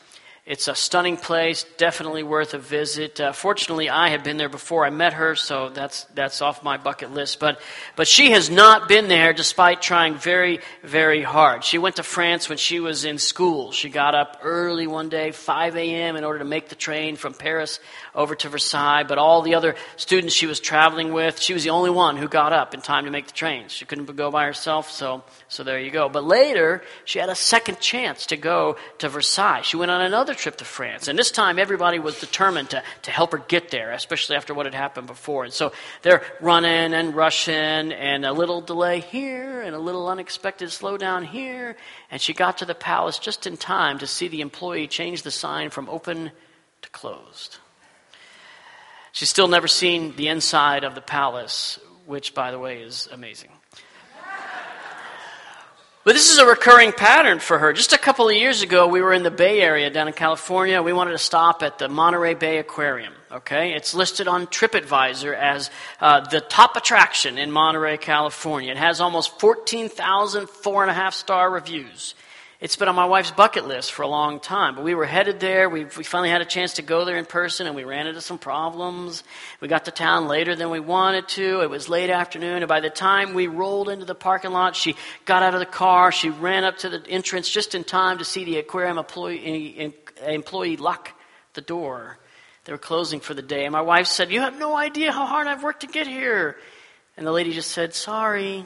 It's 0.46 0.68
a 0.68 0.76
stunning 0.76 1.16
place, 1.16 1.66
definitely 1.76 2.22
worth 2.22 2.54
a 2.54 2.58
visit. 2.58 3.20
Uh, 3.20 3.32
fortunately, 3.32 3.90
I 3.90 4.10
had 4.10 4.22
been 4.22 4.36
there 4.36 4.48
before 4.48 4.86
I 4.86 4.90
met 4.90 5.14
her, 5.14 5.34
so 5.34 5.70
that's 5.70 6.04
that's 6.14 6.40
off 6.40 6.62
my 6.62 6.76
bucket 6.76 7.10
list. 7.10 7.40
But 7.40 7.60
but 7.96 8.06
she 8.06 8.30
has 8.30 8.48
not 8.48 8.86
been 8.86 9.08
there, 9.08 9.32
despite 9.32 9.82
trying 9.82 10.14
very 10.14 10.60
very 10.84 11.24
hard. 11.24 11.64
She 11.64 11.78
went 11.78 11.96
to 11.96 12.04
France 12.04 12.48
when 12.48 12.58
she 12.58 12.78
was 12.78 13.04
in 13.04 13.18
school. 13.18 13.72
She 13.72 13.88
got 13.88 14.14
up 14.14 14.38
early 14.40 14.86
one 14.86 15.08
day, 15.08 15.32
5 15.32 15.76
a.m., 15.76 16.14
in 16.14 16.22
order 16.22 16.38
to 16.38 16.44
make 16.44 16.68
the 16.68 16.76
train 16.76 17.16
from 17.16 17.34
Paris 17.34 17.80
over 18.14 18.36
to 18.36 18.48
Versailles. 18.48 19.02
But 19.02 19.18
all 19.18 19.42
the 19.42 19.56
other 19.56 19.74
students 19.96 20.32
she 20.32 20.46
was 20.46 20.60
traveling 20.60 21.12
with, 21.12 21.40
she 21.40 21.54
was 21.54 21.64
the 21.64 21.70
only 21.70 21.90
one 21.90 22.16
who 22.16 22.28
got 22.28 22.52
up 22.52 22.72
in 22.72 22.82
time 22.82 23.06
to 23.06 23.10
make 23.10 23.26
the 23.26 23.32
train. 23.32 23.64
She 23.66 23.84
couldn't 23.84 24.14
go 24.14 24.30
by 24.30 24.44
herself, 24.44 24.92
so 24.92 25.24
so 25.48 25.64
there 25.64 25.80
you 25.80 25.90
go. 25.90 26.08
But 26.08 26.22
later, 26.22 26.84
she 27.04 27.18
had 27.18 27.30
a 27.30 27.34
second 27.34 27.80
chance 27.80 28.26
to 28.26 28.36
go 28.36 28.76
to 28.98 29.08
Versailles. 29.08 29.62
She 29.62 29.76
went 29.76 29.90
on 29.90 30.02
another 30.02 30.35
trip 30.36 30.56
to 30.56 30.64
France. 30.64 31.08
And 31.08 31.18
this 31.18 31.30
time, 31.30 31.58
everybody 31.58 31.98
was 31.98 32.20
determined 32.20 32.70
to, 32.70 32.82
to 33.02 33.10
help 33.10 33.32
her 33.32 33.38
get 33.38 33.70
there, 33.70 33.92
especially 33.92 34.36
after 34.36 34.54
what 34.54 34.66
had 34.66 34.74
happened 34.74 35.06
before. 35.06 35.44
And 35.44 35.52
so 35.52 35.72
they're 36.02 36.22
running 36.40 36.94
and 36.94 37.14
rushing, 37.14 37.54
and 37.54 38.24
a 38.24 38.32
little 38.32 38.60
delay 38.60 39.00
here, 39.00 39.60
and 39.62 39.74
a 39.74 39.78
little 39.78 40.08
unexpected 40.08 40.68
slowdown 40.68 41.24
here. 41.24 41.76
And 42.10 42.20
she 42.20 42.32
got 42.32 42.58
to 42.58 42.64
the 42.64 42.74
palace 42.74 43.18
just 43.18 43.46
in 43.46 43.56
time 43.56 43.98
to 43.98 44.06
see 44.06 44.28
the 44.28 44.40
employee 44.40 44.86
change 44.86 45.22
the 45.22 45.30
sign 45.30 45.70
from 45.70 45.88
open 45.88 46.30
to 46.82 46.90
closed. 46.90 47.58
She's 49.12 49.30
still 49.30 49.48
never 49.48 49.68
seen 49.68 50.14
the 50.16 50.28
inside 50.28 50.84
of 50.84 50.94
the 50.94 51.00
palace, 51.00 51.80
which, 52.04 52.34
by 52.34 52.50
the 52.50 52.58
way, 52.58 52.82
is 52.82 53.08
amazing. 53.10 53.50
But 56.06 56.14
this 56.14 56.30
is 56.30 56.38
a 56.38 56.46
recurring 56.46 56.92
pattern 56.92 57.40
for 57.40 57.58
her. 57.58 57.72
Just 57.72 57.92
a 57.92 57.98
couple 57.98 58.28
of 58.28 58.36
years 58.36 58.62
ago, 58.62 58.86
we 58.86 59.02
were 59.02 59.12
in 59.12 59.24
the 59.24 59.30
Bay 59.32 59.60
Area 59.60 59.90
down 59.90 60.06
in 60.06 60.14
California. 60.14 60.80
We 60.80 60.92
wanted 60.92 61.10
to 61.10 61.18
stop 61.18 61.64
at 61.64 61.78
the 61.78 61.88
Monterey 61.88 62.34
Bay 62.34 62.58
Aquarium. 62.58 63.12
Okay, 63.32 63.72
it's 63.72 63.92
listed 63.92 64.28
on 64.28 64.46
TripAdvisor 64.46 65.36
as 65.36 65.68
uh, 66.00 66.20
the 66.20 66.40
top 66.40 66.76
attraction 66.76 67.38
in 67.38 67.50
Monterey, 67.50 67.96
California. 67.96 68.70
It 68.70 68.76
has 68.76 69.00
almost 69.00 69.40
14,000 69.40 70.48
four 70.48 70.82
and 70.82 70.92
a 70.92 70.94
half 70.94 71.12
star 71.12 71.50
reviews. 71.50 72.14
It's 72.58 72.76
been 72.76 72.88
on 72.88 72.94
my 72.94 73.04
wife's 73.04 73.32
bucket 73.32 73.68
list 73.68 73.92
for 73.92 74.00
a 74.00 74.08
long 74.08 74.40
time, 74.40 74.76
but 74.76 74.84
we 74.84 74.94
were 74.94 75.04
headed 75.04 75.40
there. 75.40 75.68
We, 75.68 75.84
we 75.84 76.04
finally 76.04 76.30
had 76.30 76.40
a 76.40 76.46
chance 76.46 76.74
to 76.74 76.82
go 76.82 77.04
there 77.04 77.18
in 77.18 77.26
person, 77.26 77.66
and 77.66 77.76
we 77.76 77.84
ran 77.84 78.06
into 78.06 78.22
some 78.22 78.38
problems. 78.38 79.24
We 79.60 79.68
got 79.68 79.84
to 79.84 79.90
town 79.90 80.26
later 80.26 80.56
than 80.56 80.70
we 80.70 80.80
wanted 80.80 81.28
to. 81.28 81.60
It 81.60 81.68
was 81.68 81.90
late 81.90 82.08
afternoon, 82.08 82.62
and 82.62 82.68
by 82.68 82.80
the 82.80 82.88
time 82.88 83.34
we 83.34 83.46
rolled 83.46 83.90
into 83.90 84.06
the 84.06 84.14
parking 84.14 84.52
lot, 84.52 84.74
she 84.74 84.96
got 85.26 85.42
out 85.42 85.52
of 85.52 85.60
the 85.60 85.66
car. 85.66 86.10
She 86.10 86.30
ran 86.30 86.64
up 86.64 86.78
to 86.78 86.88
the 86.88 87.06
entrance 87.06 87.46
just 87.46 87.74
in 87.74 87.84
time 87.84 88.18
to 88.18 88.24
see 88.24 88.44
the 88.44 88.56
aquarium 88.56 88.96
employee, 88.96 89.94
employee 90.26 90.78
lock 90.78 91.10
the 91.52 91.60
door. 91.60 92.16
They 92.64 92.72
were 92.72 92.78
closing 92.78 93.20
for 93.20 93.34
the 93.34 93.42
day, 93.42 93.66
and 93.66 93.72
my 93.72 93.82
wife 93.82 94.06
said, 94.06 94.30
"You 94.30 94.40
have 94.40 94.58
no 94.58 94.74
idea 94.74 95.12
how 95.12 95.26
hard 95.26 95.46
I've 95.46 95.62
worked 95.62 95.80
to 95.80 95.88
get 95.88 96.06
here." 96.06 96.56
And 97.18 97.26
the 97.26 97.32
lady 97.32 97.52
just 97.52 97.70
said, 97.70 97.94
"Sorry." 97.94 98.64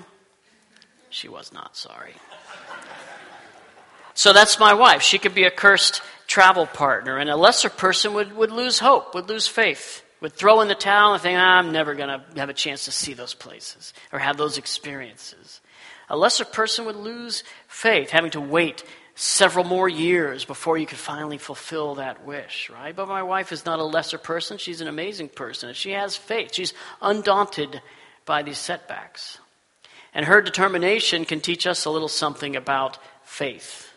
She 1.10 1.28
was 1.28 1.52
not 1.52 1.76
sorry. 1.76 2.14
So 4.20 4.34
that's 4.34 4.60
my 4.60 4.74
wife. 4.74 5.00
She 5.00 5.18
could 5.18 5.34
be 5.34 5.44
a 5.44 5.50
cursed 5.50 6.02
travel 6.26 6.66
partner, 6.66 7.16
and 7.16 7.30
a 7.30 7.36
lesser 7.36 7.70
person 7.70 8.12
would, 8.12 8.36
would 8.36 8.52
lose 8.52 8.78
hope, 8.78 9.14
would 9.14 9.30
lose 9.30 9.48
faith, 9.48 10.04
would 10.20 10.34
throw 10.34 10.60
in 10.60 10.68
the 10.68 10.74
towel 10.74 11.14
and 11.14 11.22
think, 11.22 11.38
ah, 11.38 11.56
I'm 11.56 11.72
never 11.72 11.94
going 11.94 12.10
to 12.10 12.22
have 12.38 12.50
a 12.50 12.52
chance 12.52 12.84
to 12.84 12.90
see 12.90 13.14
those 13.14 13.32
places 13.32 13.94
or 14.12 14.18
have 14.18 14.36
those 14.36 14.58
experiences. 14.58 15.62
A 16.10 16.18
lesser 16.18 16.44
person 16.44 16.84
would 16.84 16.96
lose 16.96 17.44
faith, 17.66 18.10
having 18.10 18.30
to 18.32 18.42
wait 18.42 18.84
several 19.14 19.64
more 19.64 19.88
years 19.88 20.44
before 20.44 20.76
you 20.76 20.84
could 20.84 20.98
finally 20.98 21.38
fulfill 21.38 21.94
that 21.94 22.26
wish, 22.26 22.68
right? 22.68 22.94
But 22.94 23.08
my 23.08 23.22
wife 23.22 23.52
is 23.52 23.64
not 23.64 23.78
a 23.78 23.84
lesser 23.84 24.18
person. 24.18 24.58
She's 24.58 24.82
an 24.82 24.88
amazing 24.88 25.30
person. 25.30 25.72
She 25.72 25.92
has 25.92 26.14
faith. 26.14 26.52
She's 26.52 26.74
undaunted 27.00 27.80
by 28.26 28.42
these 28.42 28.58
setbacks. 28.58 29.38
And 30.12 30.26
her 30.26 30.42
determination 30.42 31.24
can 31.24 31.40
teach 31.40 31.66
us 31.66 31.86
a 31.86 31.90
little 31.90 32.06
something 32.06 32.54
about 32.54 32.98
faith. 33.24 33.89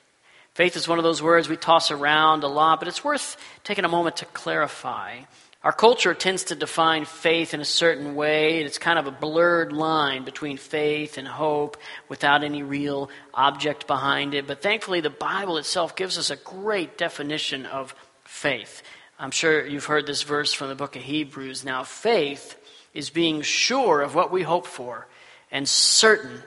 Faith 0.54 0.76
is 0.76 0.88
one 0.88 1.00
of 1.00 1.04
those 1.04 1.22
words 1.22 1.50
we 1.50 1.58
toss 1.58 1.90
around 1.90 2.44
a 2.44 2.48
lot, 2.48 2.80
but 2.80 2.88
it's 2.88 3.04
worth 3.04 3.38
taking 3.64 3.86
a 3.86 3.90
moment 3.90 4.18
to 4.18 4.26
clarify. 4.26 5.20
Our 5.64 5.72
culture 5.72 6.14
tends 6.14 6.44
to 6.46 6.56
define 6.56 7.06
faith 7.06 7.54
in 7.54 7.62
a 7.62 7.66
certain 7.66 8.16
way. 8.16 8.62
It's 8.62 8.78
kind 8.78 9.00
of 9.00 9.08
a 9.08 9.12
blurred 9.12 9.72
line 9.72 10.26
between 10.26 10.58
faith 10.58 11.18
and 11.18 11.28
hope 11.28 11.78
without 12.08 12.44
any 12.44 12.62
real 12.62 13.10
object 13.34 13.88
behind 13.88 14.34
it. 14.34 14.46
But 14.46 14.62
thankfully, 14.62 15.00
the 15.00 15.10
Bible 15.10 15.58
itself 15.58 15.96
gives 15.96 16.18
us 16.18 16.30
a 16.30 16.36
great 16.36 16.98
definition 16.98 17.66
of 17.66 17.96
faith. 18.26 18.84
I'm 19.18 19.32
sure 19.32 19.66
you've 19.66 19.86
heard 19.86 20.06
this 20.06 20.24
verse 20.24 20.54
from 20.54 20.68
the 20.68 20.76
book 20.76 20.96
of 20.96 21.02
Hebrews. 21.02 21.64
Now, 21.64 21.84
faith 21.84 22.58
is 22.94 23.10
being 23.10 23.42
sure 23.42 24.02
of 24.02 24.14
what 24.14 24.32
we 24.32 24.44
hope 24.44 24.68
for 24.68 25.08
and 25.50 25.68
certain 25.68 26.44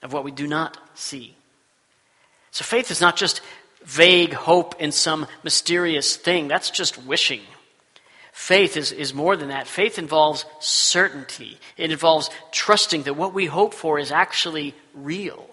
of 0.00 0.12
what 0.12 0.24
we 0.24 0.30
do 0.30 0.46
not 0.46 0.78
see. 0.94 1.36
So, 2.50 2.64
faith 2.64 2.90
is 2.90 3.00
not 3.00 3.16
just 3.16 3.40
vague 3.84 4.32
hope 4.32 4.80
in 4.80 4.92
some 4.92 5.26
mysterious 5.42 6.16
thing, 6.16 6.48
that's 6.48 6.70
just 6.70 6.98
wishing. 7.04 7.42
Faith 8.32 8.76
is, 8.76 8.92
is 8.92 9.12
more 9.12 9.36
than 9.36 9.48
that. 9.48 9.66
Faith 9.66 9.98
involves 9.98 10.44
certainty, 10.60 11.58
it 11.76 11.90
involves 11.90 12.30
trusting 12.52 13.02
that 13.04 13.14
what 13.14 13.34
we 13.34 13.46
hope 13.46 13.74
for 13.74 13.98
is 13.98 14.10
actually 14.10 14.74
real, 14.94 15.48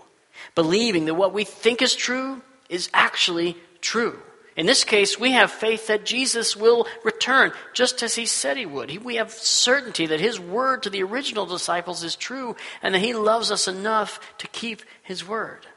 believing 0.55 1.05
that 1.05 1.15
what 1.15 1.33
we 1.33 1.43
think 1.43 1.81
is 1.81 1.95
true 1.95 2.41
is 2.69 2.89
actually 2.93 3.55
true. 3.81 4.19
In 4.55 4.65
this 4.65 4.83
case, 4.83 5.19
we 5.19 5.33
have 5.33 5.51
faith 5.51 5.85
that 5.85 6.03
Jesus 6.03 6.57
will 6.57 6.87
return 7.03 7.51
just 7.73 8.01
as 8.01 8.15
he 8.15 8.25
said 8.25 8.57
he 8.57 8.65
would. 8.65 9.03
We 9.03 9.17
have 9.17 9.31
certainty 9.31 10.07
that 10.07 10.19
his 10.19 10.39
word 10.39 10.81
to 10.83 10.89
the 10.89 11.03
original 11.03 11.45
disciples 11.45 12.03
is 12.03 12.15
true 12.15 12.55
and 12.81 12.95
that 12.95 12.99
he 12.99 13.13
loves 13.13 13.51
us 13.51 13.67
enough 13.67 14.19
to 14.39 14.47
keep 14.47 14.81
his 15.03 15.27
word. 15.27 15.67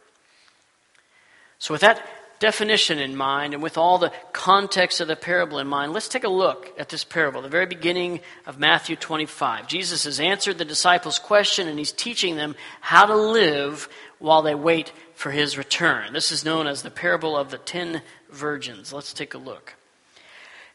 So, 1.61 1.75
with 1.75 1.83
that 1.83 2.05
definition 2.39 2.99
in 2.99 3.15
mind 3.15 3.53
and 3.53 3.63
with 3.63 3.77
all 3.77 3.99
the 3.99 4.13
context 4.33 5.01
of 5.01 5.09
the 5.09 5.15
parable 5.15 5.59
in 5.59 5.67
mind, 5.67 5.93
let's 5.93 6.09
take 6.09 6.25
a 6.25 6.29
look 6.29 6.73
at 6.79 6.89
this 6.89 7.05
parable, 7.05 7.43
the 7.43 7.51
very 7.51 7.67
beginning 7.67 8.21
of 8.47 8.59
Matthew 8.59 8.97
25. 8.97 9.69
Jesus 9.69 10.05
has 10.05 10.19
answered 10.19 10.57
the 10.57 10.65
disciples' 10.65 11.19
question 11.19 11.69
and 11.69 11.79
he's 11.79 11.93
teaching 11.93 12.37
them 12.37 12.57
how 12.81 13.05
to 13.05 13.15
live 13.15 13.91
while 14.19 14.41
they 14.41 14.55
wait 14.55 14.91
for 15.15 15.31
his 15.31 15.59
return. 15.59 16.15
This 16.15 16.33
is 16.33 16.47
known 16.47 16.67
as 16.67 16.81
the 16.81 16.91
parable 16.91 17.37
of 17.37 17.51
the 17.51 17.59
ten 17.59 18.01
virgins. 18.31 18.91
Let's 18.91 19.13
take 19.13 19.35
a 19.35 19.39
look. 19.39 19.75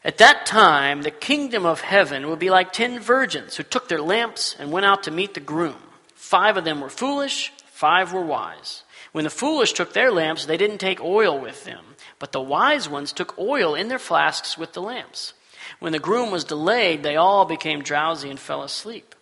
At 0.04 0.18
that 0.18 0.46
time, 0.46 1.02
the 1.02 1.10
kingdom 1.10 1.66
of 1.66 1.80
heaven 1.80 2.28
will 2.28 2.36
be 2.36 2.48
like 2.48 2.72
ten 2.72 3.00
virgins 3.00 3.56
who 3.56 3.64
took 3.64 3.88
their 3.88 4.00
lamps 4.00 4.54
and 4.56 4.70
went 4.70 4.86
out 4.86 5.02
to 5.02 5.10
meet 5.10 5.34
the 5.34 5.40
groom. 5.40 5.82
Five 6.14 6.56
of 6.56 6.64
them 6.64 6.80
were 6.80 6.88
foolish, 6.88 7.52
five 7.76 8.14
were 8.14 8.24
wise. 8.24 8.84
When 9.12 9.24
the 9.24 9.30
foolish 9.30 9.74
took 9.74 9.92
their 9.92 10.10
lamps, 10.10 10.46
they 10.46 10.56
didn't 10.56 10.78
take 10.78 11.00
oil 11.00 11.38
with 11.38 11.64
them, 11.64 11.84
but 12.18 12.32
the 12.32 12.40
wise 12.40 12.88
ones 12.88 13.12
took 13.12 13.38
oil 13.38 13.74
in 13.74 13.88
their 13.88 13.98
flasks 13.98 14.56
with 14.56 14.72
the 14.72 14.80
lamps. 14.80 15.34
When 15.78 15.92
the 15.92 15.98
groom 15.98 16.30
was 16.30 16.44
delayed, 16.44 17.02
they 17.02 17.16
all 17.16 17.44
became 17.44 17.82
drowsy 17.82 18.30
and 18.30 18.40
fell 18.40 18.62
asleep. 18.62 19.14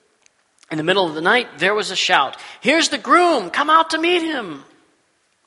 In 0.70 0.78
the 0.78 0.84
middle 0.84 1.06
of 1.06 1.16
the 1.16 1.20
night, 1.20 1.58
there 1.58 1.74
was 1.74 1.90
a 1.90 1.96
shout 1.96 2.36
Here's 2.60 2.90
the 2.90 2.98
groom! 2.98 3.50
Come 3.50 3.70
out 3.70 3.90
to 3.90 3.98
meet 3.98 4.22
him! 4.22 4.64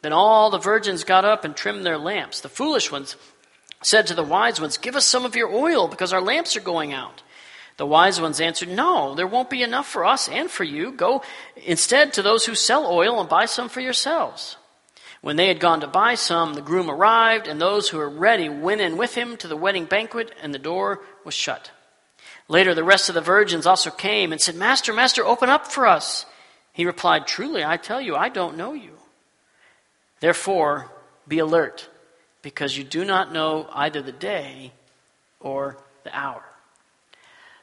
Then 0.01 0.11
all 0.11 0.49
the 0.49 0.57
virgins 0.57 1.05
got 1.05 1.23
up 1.23 1.45
and 1.45 1.55
trimmed 1.55 1.85
their 1.85 1.97
lamps. 1.97 2.41
The 2.41 2.49
foolish 2.49 2.91
ones 2.91 3.15
said 3.81 4.07
to 4.07 4.15
the 4.15 4.23
wise 4.23 4.59
ones, 4.59 4.77
Give 4.77 4.97
us 4.97 5.05
some 5.05 5.23
of 5.23 5.35
your 5.35 5.49
oil, 5.49 5.87
because 5.87 6.11
our 6.11 6.21
lamps 6.21 6.57
are 6.57 6.61
going 6.61 6.93
out. 6.93 7.23
The 7.77 7.86
wise 7.86 8.19
ones 8.19 8.41
answered, 8.41 8.69
No, 8.69 9.13
there 9.13 9.27
won't 9.27 9.51
be 9.51 9.62
enough 9.62 9.88
for 9.88 10.03
us 10.03 10.27
and 10.27 10.50
for 10.50 10.63
you. 10.63 10.91
Go 10.91 11.24
instead 11.55 12.13
to 12.13 12.24
those 12.24 12.46
who 12.46 12.55
sell 12.55 12.88
oil 12.88 13.19
and 13.19 13.29
buy 13.29 13.46
some 13.46 13.69
for 13.69 13.81
yourselves. 13.81 14.57
When 15.22 15.36
they 15.36 15.48
had 15.48 15.60
gone 15.60 15.81
to 15.81 15.88
buy 15.88 16.15
some, 16.15 16.53
the 16.53 16.62
groom 16.62 16.89
arrived, 16.89 17.48
and 17.48 17.62
those 17.62 17.89
who 17.89 17.98
were 17.98 18.10
ready 18.10 18.50
went 18.50 18.81
in 18.81 18.98
with 18.98 19.15
him 19.15 19.38
to 19.38 19.48
the 19.48 19.57
wedding 19.57 19.86
banquet, 19.86 20.31
and 20.41 20.53
the 20.53 20.60
door 20.60 21.01
was 21.24 21.34
shut. 21.34 21.72
Later, 22.48 22.74
the 22.74 22.84
rest 22.84 23.10
of 23.10 23.15
the 23.15 23.22
virgins 23.22 23.65
also 23.65 23.91
came 23.91 24.31
and 24.31 24.41
said, 24.41 24.55
Master, 24.55 24.93
Master, 24.93 25.25
open 25.25 25.50
up 25.50 25.67
for 25.67 25.86
us. 25.86 26.25
He 26.72 26.86
replied, 26.86 27.27
Truly, 27.27 27.63
I 27.63 27.77
tell 27.77 28.00
you, 28.00 28.15
I 28.15 28.29
don't 28.29 28.57
know 28.57 28.74
you. 28.74 28.93
Therefore, 30.19 30.91
be 31.27 31.39
alert, 31.39 31.89
because 32.41 32.77
you 32.77 32.84
do 32.84 33.03
not 33.03 33.34
know 33.34 33.67
either 33.74 34.01
the 34.01 34.12
day 34.12 34.72
or 35.39 35.77
the 36.03 36.15
hour. 36.15 36.43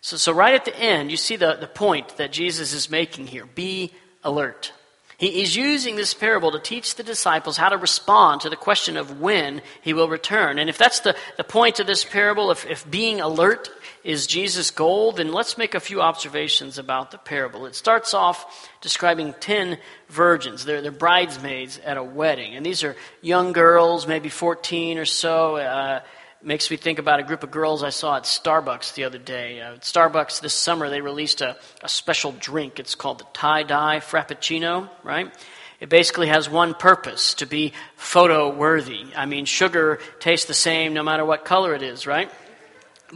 So, 0.04 0.18
so 0.18 0.32
right 0.32 0.52
at 0.52 0.66
the 0.66 0.78
end, 0.78 1.10
you 1.10 1.16
see 1.16 1.36
the, 1.36 1.56
the 1.58 1.66
point 1.66 2.18
that 2.18 2.30
Jesus 2.30 2.74
is 2.74 2.90
making 2.90 3.26
here. 3.26 3.46
Be 3.46 3.90
alert. 4.22 4.70
He 5.16 5.40
is 5.40 5.56
using 5.56 5.96
this 5.96 6.12
parable 6.12 6.52
to 6.52 6.58
teach 6.58 6.96
the 6.96 7.02
disciples 7.02 7.56
how 7.56 7.70
to 7.70 7.78
respond 7.78 8.42
to 8.42 8.50
the 8.50 8.56
question 8.56 8.98
of 8.98 9.22
when 9.22 9.62
he 9.80 9.94
will 9.94 10.10
return. 10.10 10.58
And 10.58 10.68
if 10.68 10.76
that's 10.76 11.00
the, 11.00 11.16
the 11.38 11.42
point 11.42 11.80
of 11.80 11.86
this 11.86 12.04
parable, 12.04 12.50
if, 12.50 12.66
if 12.66 12.90
being 12.90 13.22
alert 13.22 13.70
is 14.02 14.26
Jesus' 14.26 14.70
goal, 14.70 15.12
then 15.12 15.32
let's 15.32 15.56
make 15.56 15.74
a 15.74 15.80
few 15.80 16.02
observations 16.02 16.76
about 16.76 17.10
the 17.10 17.16
parable. 17.16 17.64
It 17.64 17.74
starts 17.74 18.12
off 18.12 18.68
describing 18.82 19.32
10 19.40 19.78
virgins. 20.10 20.66
They're, 20.66 20.82
they're 20.82 20.92
bridesmaids 20.92 21.78
at 21.78 21.96
a 21.96 22.04
wedding. 22.04 22.56
And 22.56 22.66
these 22.66 22.84
are 22.84 22.94
young 23.22 23.54
girls, 23.54 24.06
maybe 24.06 24.28
14 24.28 24.98
or 24.98 25.06
so. 25.06 25.56
Uh, 25.56 26.00
makes 26.44 26.70
me 26.70 26.76
think 26.76 26.98
about 26.98 27.20
a 27.20 27.22
group 27.22 27.42
of 27.42 27.50
girls 27.50 27.82
I 27.82 27.90
saw 27.90 28.16
at 28.16 28.24
Starbucks 28.24 28.94
the 28.94 29.04
other 29.04 29.18
day. 29.18 29.60
Uh, 29.60 29.76
Starbucks 29.76 30.40
this 30.40 30.54
summer, 30.54 30.90
they 30.90 31.00
released 31.00 31.40
a, 31.40 31.56
a 31.82 31.88
special 31.88 32.32
drink. 32.32 32.78
It's 32.78 32.94
called 32.94 33.18
the 33.18 33.26
tie 33.32 33.62
dye 33.62 34.00
Frappuccino, 34.00 34.88
right? 35.02 35.32
It 35.80 35.88
basically 35.88 36.28
has 36.28 36.48
one 36.48 36.74
purpose 36.74 37.34
to 37.34 37.46
be 37.46 37.72
photo 37.96 38.54
worthy. 38.54 39.06
I 39.16 39.26
mean, 39.26 39.44
sugar 39.44 39.98
tastes 40.20 40.46
the 40.46 40.54
same 40.54 40.94
no 40.94 41.02
matter 41.02 41.24
what 41.24 41.44
color 41.44 41.74
it 41.74 41.82
is, 41.82 42.06
right? 42.06 42.30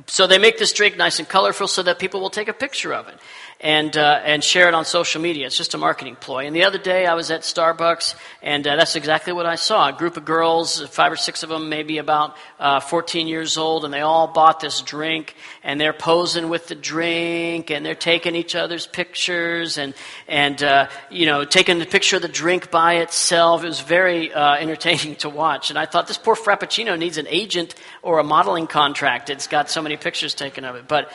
So 0.06 0.26
they 0.26 0.38
make 0.38 0.58
this 0.58 0.72
drink 0.72 0.96
nice 0.96 1.18
and 1.18 1.28
colorful 1.28 1.66
so 1.66 1.82
that 1.82 1.98
people 1.98 2.20
will 2.20 2.30
take 2.30 2.48
a 2.48 2.52
picture 2.52 2.94
of 2.94 3.08
it 3.08 3.18
and 3.60 3.96
uh, 3.96 4.20
and 4.24 4.44
share 4.44 4.68
it 4.68 4.74
on 4.74 4.84
social 4.84 5.20
media. 5.20 5.46
It's 5.46 5.56
just 5.56 5.74
a 5.74 5.78
marketing 5.78 6.16
ploy. 6.16 6.46
And 6.46 6.54
the 6.54 6.64
other 6.64 6.78
day, 6.78 7.06
I 7.06 7.14
was 7.14 7.30
at 7.30 7.40
Starbucks, 7.40 8.14
and 8.40 8.66
uh, 8.66 8.76
that's 8.76 8.94
exactly 8.94 9.32
what 9.32 9.46
I 9.46 9.56
saw. 9.56 9.88
A 9.88 9.92
group 9.92 10.16
of 10.16 10.24
girls, 10.24 10.80
five 10.88 11.10
or 11.10 11.16
six 11.16 11.42
of 11.42 11.48
them, 11.48 11.68
maybe 11.68 11.98
about 11.98 12.36
uh, 12.60 12.78
14 12.78 13.26
years 13.26 13.56
old, 13.56 13.84
and 13.84 13.92
they 13.92 14.00
all 14.00 14.28
bought 14.28 14.60
this 14.60 14.80
drink, 14.80 15.34
and 15.64 15.80
they're 15.80 15.92
posing 15.92 16.48
with 16.48 16.68
the 16.68 16.76
drink, 16.76 17.70
and 17.70 17.84
they're 17.84 17.96
taking 17.96 18.36
each 18.36 18.54
other's 18.54 18.86
pictures, 18.86 19.76
and 19.76 19.92
and 20.28 20.62
uh, 20.62 20.88
you 21.10 21.26
know 21.26 21.44
taking 21.44 21.80
the 21.80 21.86
picture 21.86 22.16
of 22.16 22.22
the 22.22 22.28
drink 22.28 22.70
by 22.70 22.94
itself. 22.96 23.64
It 23.64 23.68
was 23.68 23.80
very 23.80 24.32
uh, 24.32 24.54
entertaining 24.54 25.16
to 25.24 25.28
watch. 25.28 25.70
And 25.70 25.78
I 25.78 25.86
thought 25.86 26.06
this 26.06 26.18
poor 26.18 26.36
Frappuccino 26.36 26.96
needs 26.96 27.18
an 27.18 27.26
agent 27.28 27.74
or 28.02 28.20
a 28.20 28.24
modeling 28.24 28.68
contract. 28.68 29.30
It's 29.30 29.48
got 29.48 29.68
so 29.68 29.82
many 29.82 29.96
pictures 29.96 30.34
taken 30.34 30.64
of 30.64 30.76
it, 30.76 30.86
but. 30.86 31.10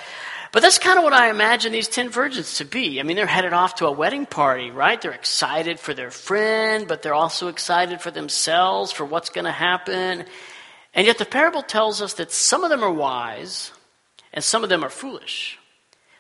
But 0.54 0.62
that's 0.62 0.78
kind 0.78 1.00
of 1.00 1.04
what 1.04 1.14
I 1.14 1.32
imagine 1.32 1.72
these 1.72 1.88
10 1.88 2.10
virgins 2.10 2.58
to 2.58 2.66
be. 2.66 3.00
I 3.00 3.04
mean, 3.04 3.18
they're 3.18 3.26
headed 3.26 3.54
off 3.54 3.74
to 3.76 3.88
a 3.88 3.92
wedding 3.92 4.28
party, 4.28 4.70
right? 4.70 5.02
They're 5.02 5.12
excited 5.12 5.80
for 5.80 5.96
their 5.96 6.12
friend, 6.12 6.88
but 6.88 7.02
they're 7.02 7.16
also 7.16 7.48
excited 7.48 8.02
for 8.02 8.12
themselves, 8.12 8.92
for 8.92 9.04
what's 9.04 9.32
going 9.32 9.46
to 9.46 9.52
happen. 9.52 10.26
And 10.94 11.08
yet 11.08 11.18
the 11.18 11.26
parable 11.26 11.64
tells 11.64 12.04
us 12.04 12.14
that 12.14 12.32
some 12.32 12.64
of 12.64 12.70
them 12.70 12.84
are 12.84 12.94
wise 12.94 13.72
and 14.32 14.44
some 14.44 14.64
of 14.64 14.70
them 14.70 14.84
are 14.84 14.92
foolish. 14.92 15.58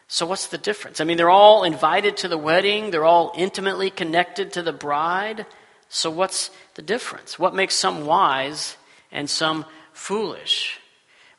So 0.07 0.25
what's 0.25 0.47
the 0.47 0.57
difference? 0.57 0.99
I 0.99 1.03
mean, 1.03 1.17
they're 1.17 1.29
all 1.29 1.63
invited 1.63 2.17
to 2.17 2.27
the 2.27 2.37
wedding, 2.37 2.89
they're 2.89 3.05
all 3.05 3.33
intimately 3.37 3.91
connected 3.91 4.53
to 4.53 4.63
the 4.63 4.73
bride. 4.73 5.45
So 5.89 6.09
what's 6.09 6.49
the 6.73 6.81
difference? 6.81 7.37
What 7.37 7.53
makes 7.53 7.75
some 7.75 8.07
wise 8.07 8.77
and 9.11 9.29
some 9.29 9.65
foolish? 9.91 10.79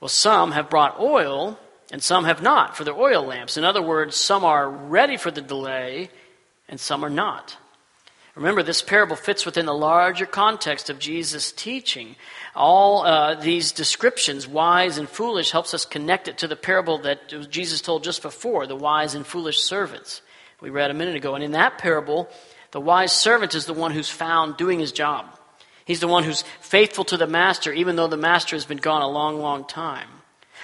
Well, 0.00 0.08
some 0.08 0.52
have 0.52 0.70
brought 0.70 1.00
oil 1.00 1.58
and 1.90 2.02
some 2.02 2.24
have 2.24 2.42
not 2.42 2.76
for 2.76 2.84
their 2.84 2.94
oil 2.94 3.24
lamps. 3.24 3.56
In 3.56 3.64
other 3.64 3.82
words, 3.82 4.16
some 4.16 4.44
are 4.44 4.68
ready 4.68 5.16
for 5.16 5.30
the 5.30 5.40
delay, 5.40 6.10
and 6.68 6.80
some 6.80 7.04
are 7.04 7.10
not. 7.10 7.56
Remember, 8.34 8.64
this 8.64 8.82
parable 8.82 9.14
fits 9.14 9.46
within 9.46 9.66
the 9.66 9.74
larger 9.74 10.26
context 10.26 10.90
of 10.90 10.98
Jesus' 10.98 11.52
teaching. 11.52 12.16
All 12.56 13.06
uh, 13.06 13.36
these 13.36 13.70
descriptions, 13.70 14.48
wise 14.48 14.98
and 14.98 15.08
foolish, 15.08 15.52
helps 15.52 15.72
us 15.72 15.84
connect 15.84 16.26
it 16.26 16.38
to 16.38 16.48
the 16.48 16.56
parable 16.56 16.98
that 17.02 17.48
Jesus 17.48 17.80
told 17.80 18.02
just 18.02 18.22
before, 18.22 18.66
the 18.66 18.74
wise 18.74 19.14
and 19.14 19.24
foolish 19.24 19.60
servants. 19.60 20.20
We 20.60 20.70
read 20.70 20.90
a 20.90 20.94
minute 20.94 21.14
ago. 21.14 21.36
And 21.36 21.44
in 21.44 21.52
that 21.52 21.78
parable, 21.78 22.28
the 22.72 22.80
wise 22.80 23.12
servant 23.12 23.54
is 23.54 23.66
the 23.66 23.72
one 23.72 23.92
who's 23.92 24.10
found 24.10 24.56
doing 24.56 24.80
his 24.80 24.90
job. 24.90 25.26
He's 25.84 26.00
the 26.00 26.08
one 26.08 26.24
who's 26.24 26.42
faithful 26.60 27.04
to 27.04 27.16
the 27.16 27.26
master, 27.28 27.72
even 27.72 27.94
though 27.94 28.08
the 28.08 28.16
master 28.16 28.56
has 28.56 28.64
been 28.64 28.78
gone 28.78 29.02
a 29.02 29.08
long, 29.08 29.38
long 29.40 29.64
time. 29.64 30.08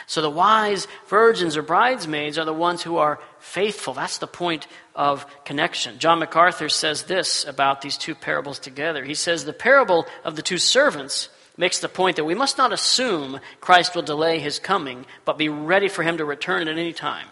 So 0.07 0.23
the 0.23 0.31
wise 0.31 0.89
virgins 1.09 1.57
or 1.57 1.63
bridesmaids 1.63 2.39
are 2.39 2.45
the 2.45 2.53
ones 2.53 2.83
who 2.83 2.99
are 2.99 3.21
faithful. 3.39 3.95
That's 3.95 4.19
the 4.19 4.27
point 4.27 4.67
of 4.95 5.27
connection. 5.45 5.99
John 5.99 6.19
MacArthur 6.19 6.69
says 6.69 7.05
this 7.05 7.45
about 7.45 7.81
these 7.81 7.97
two 7.97 8.15
parables 8.15 8.59
together. 8.59 9.05
He 9.05 9.15
says 9.15 9.45
the 9.45 9.53
parable 9.53 10.07
of 10.25 10.37
the 10.37 10.43
two 10.43 10.59
servants 10.59 11.29
makes 11.57 11.79
the 11.79 11.89
point 11.89 12.17
that 12.17 12.25
we 12.25 12.35
must 12.35 12.59
not 12.59 12.73
assume 12.73 13.41
Christ 13.61 13.95
will 13.95 14.03
delay 14.03 14.39
his 14.39 14.59
coming, 14.59 15.05
but 15.25 15.39
be 15.39 15.49
ready 15.49 15.89
for 15.89 16.03
him 16.03 16.17
to 16.17 16.25
return 16.25 16.69
at 16.69 16.79
any 16.79 16.93
time. 16.93 17.27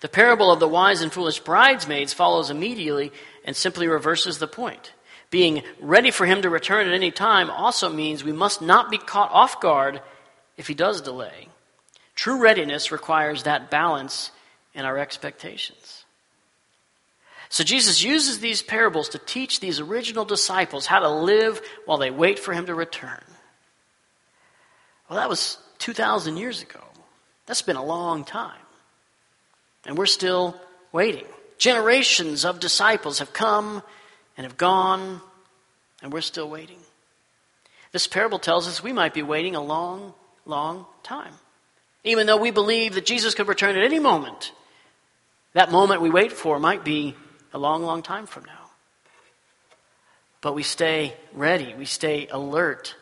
The 0.00 0.08
parable 0.08 0.50
of 0.50 0.60
the 0.60 0.68
wise 0.68 1.02
and 1.02 1.12
foolish 1.12 1.40
bridesmaids 1.40 2.12
follows 2.12 2.50
immediately 2.50 3.12
and 3.44 3.54
simply 3.54 3.88
reverses 3.88 4.38
the 4.38 4.46
point. 4.46 4.92
Being 5.30 5.62
ready 5.80 6.10
for 6.10 6.26
him 6.26 6.42
to 6.42 6.50
return 6.50 6.86
at 6.86 6.94
any 6.94 7.10
time 7.10 7.50
also 7.50 7.88
means 7.88 8.22
we 8.22 8.32
must 8.32 8.62
not 8.62 8.90
be 8.90 8.98
caught 8.98 9.30
off 9.32 9.60
guard 9.60 10.00
if 10.56 10.68
he 10.68 10.74
does 10.74 11.00
delay. 11.00 11.48
True 12.16 12.40
readiness 12.40 12.90
requires 12.90 13.44
that 13.44 13.70
balance 13.70 14.32
in 14.74 14.84
our 14.84 14.98
expectations. 14.98 16.04
So 17.48 17.62
Jesus 17.62 18.02
uses 18.02 18.40
these 18.40 18.62
parables 18.62 19.10
to 19.10 19.18
teach 19.18 19.60
these 19.60 19.78
original 19.78 20.24
disciples 20.24 20.86
how 20.86 20.98
to 20.98 21.08
live 21.08 21.60
while 21.84 21.98
they 21.98 22.10
wait 22.10 22.38
for 22.38 22.52
him 22.52 22.66
to 22.66 22.74
return. 22.74 23.22
Well, 25.08 25.18
that 25.18 25.28
was 25.28 25.58
2,000 25.78 26.36
years 26.36 26.62
ago. 26.62 26.80
That's 27.46 27.62
been 27.62 27.76
a 27.76 27.84
long 27.84 28.24
time. 28.24 28.58
And 29.84 29.96
we're 29.96 30.06
still 30.06 30.60
waiting. 30.90 31.26
Generations 31.58 32.44
of 32.44 32.58
disciples 32.58 33.20
have 33.20 33.32
come 33.32 33.82
and 34.36 34.44
have 34.44 34.56
gone, 34.56 35.20
and 36.02 36.12
we're 36.12 36.20
still 36.22 36.50
waiting. 36.50 36.78
This 37.92 38.08
parable 38.08 38.40
tells 38.40 38.66
us 38.66 38.82
we 38.82 38.92
might 38.92 39.14
be 39.14 39.22
waiting 39.22 39.54
a 39.54 39.62
long, 39.62 40.12
long 40.44 40.86
time. 41.02 41.32
Even 42.06 42.28
though 42.28 42.36
we 42.36 42.52
believe 42.52 42.94
that 42.94 43.04
Jesus 43.04 43.34
could 43.34 43.48
return 43.48 43.76
at 43.76 43.82
any 43.82 43.98
moment, 43.98 44.52
that 45.54 45.72
moment 45.72 46.00
we 46.00 46.08
wait 46.08 46.30
for 46.30 46.60
might 46.60 46.84
be 46.84 47.16
a 47.52 47.58
long, 47.58 47.82
long 47.82 48.00
time 48.00 48.26
from 48.26 48.44
now. 48.44 48.70
But 50.40 50.54
we 50.54 50.62
stay 50.62 51.16
ready, 51.32 51.74
we 51.74 51.84
stay 51.84 52.28
alert, 52.30 52.94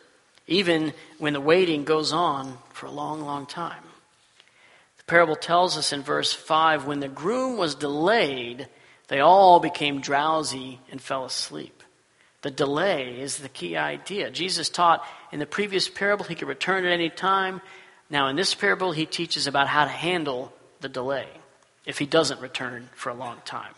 even 0.47 0.91
when 1.19 1.33
the 1.33 1.39
waiting 1.39 1.83
goes 1.83 2.11
on 2.11 2.57
for 2.73 2.87
a 2.87 2.91
long, 2.91 3.21
long 3.21 3.45
time. 3.45 3.83
The 4.97 5.03
parable 5.03 5.35
tells 5.35 5.77
us 5.77 5.93
in 5.93 6.01
verse 6.01 6.33
5 6.33 6.87
when 6.87 6.99
the 6.99 7.07
groom 7.07 7.57
was 7.57 7.75
delayed, 7.75 8.67
they 9.07 9.19
all 9.19 9.59
became 9.59 10.01
drowsy 10.01 10.79
and 10.89 10.99
fell 10.99 11.25
asleep. 11.25 11.83
The 12.41 12.49
delay 12.49 13.19
is 13.19 13.37
the 13.37 13.49
key 13.49 13.77
idea. 13.77 14.31
Jesus 14.31 14.67
taught 14.69 15.05
in 15.31 15.37
the 15.37 15.45
previous 15.45 15.89
parable 15.89 16.25
he 16.25 16.33
could 16.33 16.47
return 16.47 16.85
at 16.85 16.91
any 16.91 17.11
time. 17.11 17.61
Now, 18.09 18.27
in 18.27 18.35
this 18.35 18.53
parable, 18.53 18.91
he 18.91 19.05
teaches 19.05 19.47
about 19.47 19.67
how 19.67 19.85
to 19.85 19.89
handle 19.89 20.53
the 20.81 20.89
delay 20.89 21.27
if 21.85 21.97
he 21.97 22.05
doesn't 22.05 22.41
return 22.41 22.89
for 22.95 23.09
a 23.09 23.15
long 23.15 23.37
time. 23.45 23.73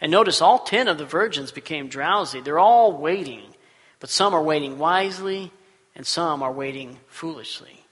And 0.00 0.10
notice 0.10 0.40
all 0.40 0.60
ten 0.60 0.88
of 0.88 0.98
the 0.98 1.04
virgins 1.04 1.52
became 1.52 1.88
drowsy. 1.88 2.40
They're 2.40 2.58
all 2.58 2.92
waiting, 2.92 3.54
but 3.98 4.10
some 4.10 4.34
are 4.34 4.42
waiting 4.42 4.78
wisely 4.78 5.52
and 5.94 6.06
some 6.06 6.42
are 6.42 6.52
waiting 6.52 6.98
foolishly. 7.08 7.84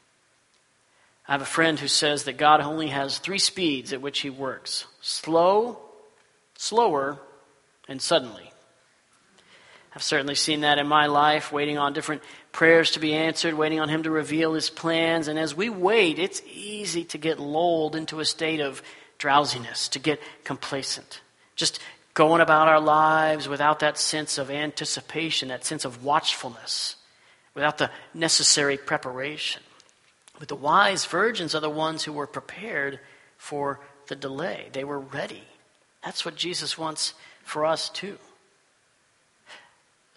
I 1.26 1.32
have 1.32 1.42
a 1.42 1.46
friend 1.46 1.78
who 1.78 1.88
says 1.88 2.24
that 2.24 2.38
God 2.38 2.60
only 2.60 2.88
has 2.88 3.18
three 3.18 3.38
speeds 3.38 3.92
at 3.92 4.00
which 4.00 4.20
he 4.20 4.30
works 4.30 4.86
slow, 5.02 5.78
slower, 6.56 7.18
and 7.86 8.00
suddenly. 8.00 8.50
I've 9.94 10.02
certainly 10.02 10.34
seen 10.34 10.60
that 10.60 10.78
in 10.78 10.86
my 10.86 11.06
life, 11.06 11.52
waiting 11.52 11.76
on 11.76 11.92
different 11.92 12.22
prayers 12.58 12.90
to 12.90 12.98
be 12.98 13.14
answered, 13.14 13.54
waiting 13.54 13.78
on 13.78 13.88
Him 13.88 14.02
to 14.02 14.10
reveal 14.10 14.54
His 14.54 14.68
plans. 14.68 15.28
And 15.28 15.38
as 15.38 15.54
we 15.54 15.68
wait, 15.68 16.18
it's 16.18 16.42
easy 16.52 17.04
to 17.04 17.16
get 17.16 17.38
lulled 17.38 17.94
into 17.94 18.18
a 18.18 18.24
state 18.24 18.58
of 18.58 18.82
drowsiness, 19.16 19.86
to 19.90 20.00
get 20.00 20.20
complacent. 20.42 21.20
Just 21.54 21.78
going 22.14 22.40
about 22.40 22.66
our 22.66 22.80
lives 22.80 23.48
without 23.48 23.78
that 23.78 23.96
sense 23.96 24.38
of 24.38 24.50
anticipation, 24.50 25.50
that 25.50 25.64
sense 25.64 25.84
of 25.84 26.02
watchfulness, 26.02 26.96
without 27.54 27.78
the 27.78 27.92
necessary 28.12 28.76
preparation. 28.76 29.62
But 30.40 30.48
the 30.48 30.56
wise 30.56 31.04
virgins 31.04 31.54
are 31.54 31.60
the 31.60 31.70
ones 31.70 32.02
who 32.02 32.12
were 32.12 32.26
prepared 32.26 32.98
for 33.36 33.78
the 34.08 34.16
delay, 34.16 34.66
they 34.72 34.82
were 34.82 34.98
ready. 34.98 35.44
That's 36.04 36.24
what 36.24 36.34
Jesus 36.34 36.76
wants 36.76 37.14
for 37.44 37.64
us 37.64 37.88
too. 37.88 38.18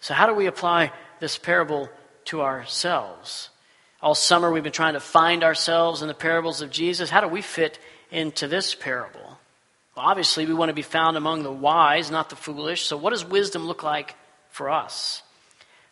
So, 0.00 0.12
how 0.12 0.26
do 0.26 0.34
we 0.34 0.46
apply 0.46 0.90
this 1.20 1.38
parable 1.38 1.88
to 2.26 2.42
ourselves? 2.42 3.50
All 4.00 4.14
summer 4.14 4.50
we've 4.50 4.62
been 4.62 4.72
trying 4.72 4.94
to 4.94 5.00
find 5.00 5.44
ourselves 5.44 6.02
in 6.02 6.08
the 6.08 6.14
parables 6.14 6.60
of 6.60 6.70
Jesus. 6.70 7.08
How 7.08 7.20
do 7.20 7.28
we 7.28 7.40
fit 7.40 7.78
into 8.10 8.48
this 8.48 8.74
parable? 8.74 9.38
Well, 9.96 10.06
obviously, 10.06 10.46
we 10.46 10.54
want 10.54 10.70
to 10.70 10.74
be 10.74 10.82
found 10.82 11.16
among 11.16 11.42
the 11.42 11.52
wise, 11.52 12.10
not 12.10 12.30
the 12.30 12.36
foolish. 12.36 12.82
So, 12.82 12.96
what 12.96 13.10
does 13.10 13.24
wisdom 13.24 13.66
look 13.66 13.82
like 13.82 14.16
for 14.50 14.70
us? 14.70 15.22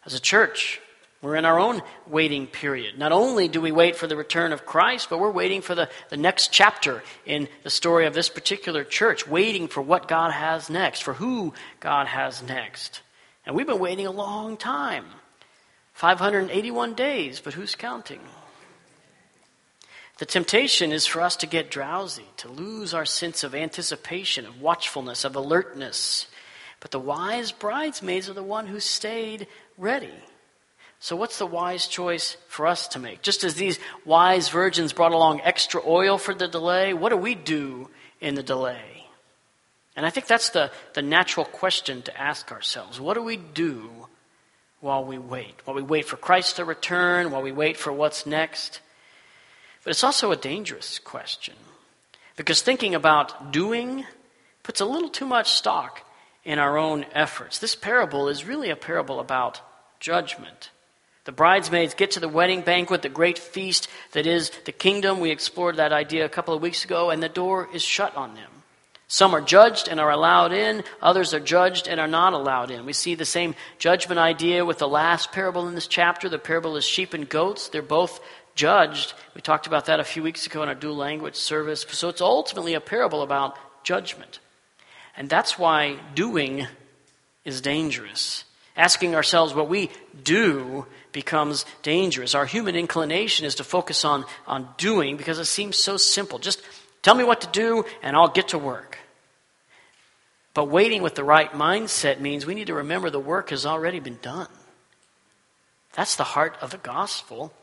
As 0.04 0.14
a 0.14 0.20
church, 0.20 0.80
we're 1.22 1.36
in 1.36 1.44
our 1.44 1.58
own 1.58 1.82
waiting 2.06 2.46
period. 2.46 2.98
Not 2.98 3.12
only 3.12 3.46
do 3.46 3.60
we 3.60 3.72
wait 3.72 3.94
for 3.94 4.06
the 4.06 4.16
return 4.16 4.52
of 4.52 4.64
Christ, 4.64 5.10
but 5.10 5.20
we're 5.20 5.30
waiting 5.30 5.60
for 5.60 5.74
the, 5.74 5.90
the 6.08 6.16
next 6.16 6.50
chapter 6.50 7.02
in 7.26 7.46
the 7.62 7.70
story 7.70 8.06
of 8.06 8.14
this 8.14 8.30
particular 8.30 8.84
church, 8.84 9.28
waiting 9.28 9.68
for 9.68 9.82
what 9.82 10.08
God 10.08 10.32
has 10.32 10.70
next, 10.70 11.02
for 11.02 11.12
who 11.12 11.52
God 11.78 12.06
has 12.06 12.42
next. 12.42 13.02
And 13.44 13.54
we've 13.54 13.66
been 13.66 13.78
waiting 13.78 14.06
a 14.06 14.10
long 14.10 14.56
time 14.56 15.04
581 16.00 16.94
days, 16.94 17.40
but 17.40 17.52
who's 17.52 17.74
counting? 17.74 18.20
The 20.16 20.24
temptation 20.24 20.92
is 20.92 21.04
for 21.04 21.20
us 21.20 21.36
to 21.36 21.46
get 21.46 21.70
drowsy, 21.70 22.24
to 22.38 22.48
lose 22.48 22.94
our 22.94 23.04
sense 23.04 23.44
of 23.44 23.54
anticipation, 23.54 24.46
of 24.46 24.62
watchfulness, 24.62 25.26
of 25.26 25.36
alertness. 25.36 26.26
But 26.80 26.90
the 26.90 26.98
wise 26.98 27.52
bridesmaids 27.52 28.30
are 28.30 28.32
the 28.32 28.42
one 28.42 28.66
who 28.66 28.80
stayed 28.80 29.46
ready. 29.76 30.14
So, 31.00 31.16
what's 31.16 31.36
the 31.36 31.44
wise 31.44 31.86
choice 31.86 32.38
for 32.48 32.66
us 32.66 32.88
to 32.88 32.98
make? 32.98 33.20
Just 33.20 33.44
as 33.44 33.56
these 33.56 33.78
wise 34.06 34.48
virgins 34.48 34.94
brought 34.94 35.12
along 35.12 35.42
extra 35.42 35.82
oil 35.86 36.16
for 36.16 36.32
the 36.32 36.48
delay, 36.48 36.94
what 36.94 37.10
do 37.10 37.18
we 37.18 37.34
do 37.34 37.90
in 38.22 38.36
the 38.36 38.42
delay? 38.42 39.06
And 39.96 40.06
I 40.06 40.10
think 40.10 40.26
that's 40.26 40.48
the, 40.48 40.70
the 40.94 41.02
natural 41.02 41.44
question 41.44 42.00
to 42.02 42.18
ask 42.18 42.52
ourselves. 42.52 42.98
What 42.98 43.14
do 43.18 43.22
we 43.22 43.36
do 43.36 44.00
while 44.80 45.04
we 45.04 45.18
wait? 45.18 45.54
While 45.64 45.76
we 45.76 45.82
wait 45.82 46.06
for 46.06 46.16
Christ 46.16 46.56
to 46.56 46.64
return, 46.64 47.30
while 47.30 47.42
we 47.42 47.52
wait 47.52 47.76
for 47.76 47.92
what's 47.92 48.26
next? 48.26 48.80
But 49.84 49.90
it's 49.90 50.04
also 50.04 50.32
a 50.32 50.36
dangerous 50.36 50.98
question 50.98 51.54
because 52.36 52.62
thinking 52.62 52.94
about 52.94 53.52
doing 53.52 54.04
puts 54.62 54.80
a 54.80 54.84
little 54.84 55.08
too 55.08 55.26
much 55.26 55.52
stock 55.52 56.02
in 56.44 56.58
our 56.58 56.78
own 56.78 57.04
efforts. 57.12 57.58
This 57.58 57.74
parable 57.74 58.28
is 58.28 58.44
really 58.44 58.70
a 58.70 58.76
parable 58.76 59.20
about 59.20 59.60
judgment. 60.00 60.70
The 61.24 61.32
bridesmaids 61.32 61.94
get 61.94 62.12
to 62.12 62.20
the 62.20 62.28
wedding 62.28 62.62
banquet, 62.62 63.02
the 63.02 63.08
great 63.08 63.38
feast 63.38 63.88
that 64.12 64.26
is 64.26 64.50
the 64.64 64.72
kingdom. 64.72 65.20
We 65.20 65.30
explored 65.30 65.76
that 65.76 65.92
idea 65.92 66.24
a 66.24 66.30
couple 66.30 66.54
of 66.54 66.62
weeks 66.62 66.84
ago, 66.84 67.10
and 67.10 67.22
the 67.22 67.28
door 67.28 67.68
is 67.72 67.82
shut 67.82 68.16
on 68.16 68.34
them. 68.34 68.59
Some 69.12 69.34
are 69.34 69.40
judged 69.40 69.88
and 69.88 69.98
are 69.98 70.12
allowed 70.12 70.52
in, 70.52 70.84
others 71.02 71.34
are 71.34 71.40
judged 71.40 71.88
and 71.88 71.98
are 71.98 72.06
not 72.06 72.32
allowed 72.32 72.70
in. 72.70 72.86
We 72.86 72.92
see 72.92 73.16
the 73.16 73.24
same 73.24 73.56
judgment 73.80 74.20
idea 74.20 74.64
with 74.64 74.78
the 74.78 74.86
last 74.86 75.32
parable 75.32 75.66
in 75.66 75.74
this 75.74 75.88
chapter. 75.88 76.28
The 76.28 76.38
parable 76.38 76.76
is 76.76 76.84
sheep 76.84 77.12
and 77.12 77.28
goats. 77.28 77.68
They're 77.68 77.82
both 77.82 78.20
judged. 78.54 79.14
We 79.34 79.40
talked 79.40 79.66
about 79.66 79.86
that 79.86 79.98
a 79.98 80.04
few 80.04 80.22
weeks 80.22 80.46
ago 80.46 80.62
in 80.62 80.68
our 80.68 80.76
dual 80.76 80.94
language 80.94 81.34
service. 81.34 81.84
So 81.90 82.08
it's 82.08 82.20
ultimately 82.20 82.74
a 82.74 82.80
parable 82.80 83.22
about 83.22 83.56
judgment. 83.82 84.38
And 85.16 85.28
that's 85.28 85.58
why 85.58 85.98
doing 86.14 86.68
is 87.44 87.60
dangerous. 87.60 88.44
Asking 88.76 89.16
ourselves 89.16 89.52
what 89.54 89.68
we 89.68 89.90
do 90.22 90.86
becomes 91.10 91.66
dangerous. 91.82 92.36
Our 92.36 92.46
human 92.46 92.76
inclination 92.76 93.44
is 93.44 93.56
to 93.56 93.64
focus 93.64 94.04
on, 94.04 94.24
on 94.46 94.68
doing 94.76 95.16
because 95.16 95.40
it 95.40 95.46
seems 95.46 95.76
so 95.76 95.96
simple. 95.96 96.38
Just 96.38 96.62
tell 97.02 97.16
me 97.16 97.24
what 97.24 97.40
to 97.40 97.48
do 97.48 97.84
and 98.04 98.14
I'll 98.14 98.28
get 98.28 98.48
to 98.48 98.58
work. 98.58 98.89
But 100.60 100.68
waiting 100.68 101.00
with 101.00 101.14
the 101.14 101.24
right 101.24 101.50
mindset 101.52 102.20
means 102.20 102.44
we 102.44 102.54
need 102.54 102.66
to 102.66 102.74
remember 102.74 103.08
the 103.08 103.18
work 103.18 103.48
has 103.48 103.64
already 103.64 103.98
been 103.98 104.18
done. 104.20 104.46
That's 105.94 106.16
the 106.16 106.22
heart 106.22 106.58
of 106.60 106.70
the 106.70 106.76
gospel. 106.76 107.54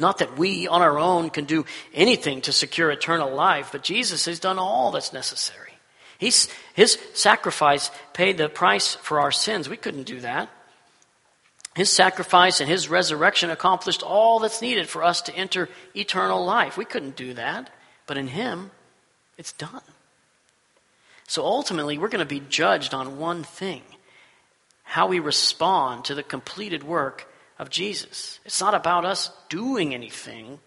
Not 0.00 0.18
that 0.18 0.36
we 0.36 0.66
on 0.66 0.82
our 0.82 0.98
own 0.98 1.30
can 1.30 1.44
do 1.44 1.64
anything 1.92 2.40
to 2.40 2.52
secure 2.52 2.90
eternal 2.90 3.32
life, 3.32 3.68
but 3.70 3.84
Jesus 3.84 4.24
has 4.24 4.40
done 4.40 4.58
all 4.58 4.90
that's 4.90 5.12
necessary. 5.12 5.74
He's, 6.18 6.48
his 6.74 6.98
sacrifice 7.12 7.92
paid 8.14 8.36
the 8.36 8.48
price 8.48 8.96
for 8.96 9.20
our 9.20 9.30
sins. 9.30 9.68
We 9.68 9.76
couldn't 9.76 10.02
do 10.02 10.18
that. 10.18 10.50
His 11.76 11.92
sacrifice 11.92 12.58
and 12.58 12.68
his 12.68 12.88
resurrection 12.88 13.50
accomplished 13.50 14.02
all 14.02 14.40
that's 14.40 14.60
needed 14.60 14.88
for 14.88 15.04
us 15.04 15.22
to 15.22 15.36
enter 15.36 15.68
eternal 15.94 16.44
life. 16.44 16.76
We 16.76 16.84
couldn't 16.84 17.14
do 17.14 17.34
that, 17.34 17.70
but 18.08 18.18
in 18.18 18.26
him, 18.26 18.72
it's 19.38 19.52
done. 19.52 19.82
So 21.26 21.44
ultimately, 21.44 21.98
we're 21.98 22.08
going 22.08 22.26
to 22.26 22.26
be 22.26 22.42
judged 22.48 22.94
on 22.94 23.18
one 23.18 23.42
thing 23.42 23.82
how 24.82 25.08
we 25.08 25.18
respond 25.18 26.04
to 26.04 26.14
the 26.14 26.22
completed 26.22 26.84
work 26.84 27.26
of 27.58 27.70
Jesus. 27.70 28.38
It's 28.44 28.60
not 28.60 28.74
about 28.74 29.04
us 29.04 29.30
doing 29.48 29.94
anything, 29.94 30.60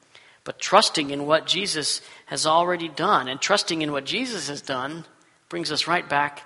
but 0.44 0.60
trusting 0.60 1.12
in 1.12 1.26
what 1.26 1.46
Jesus 1.46 2.02
has 2.26 2.46
already 2.46 2.90
done. 2.90 3.28
And 3.28 3.40
trusting 3.40 3.82
in 3.82 3.92
what 3.92 4.06
Jesus 4.06 4.48
has 4.50 4.62
done 4.62 5.06
brings 5.50 5.72
us 5.72 5.88
right 5.88 6.08
back 6.08 6.44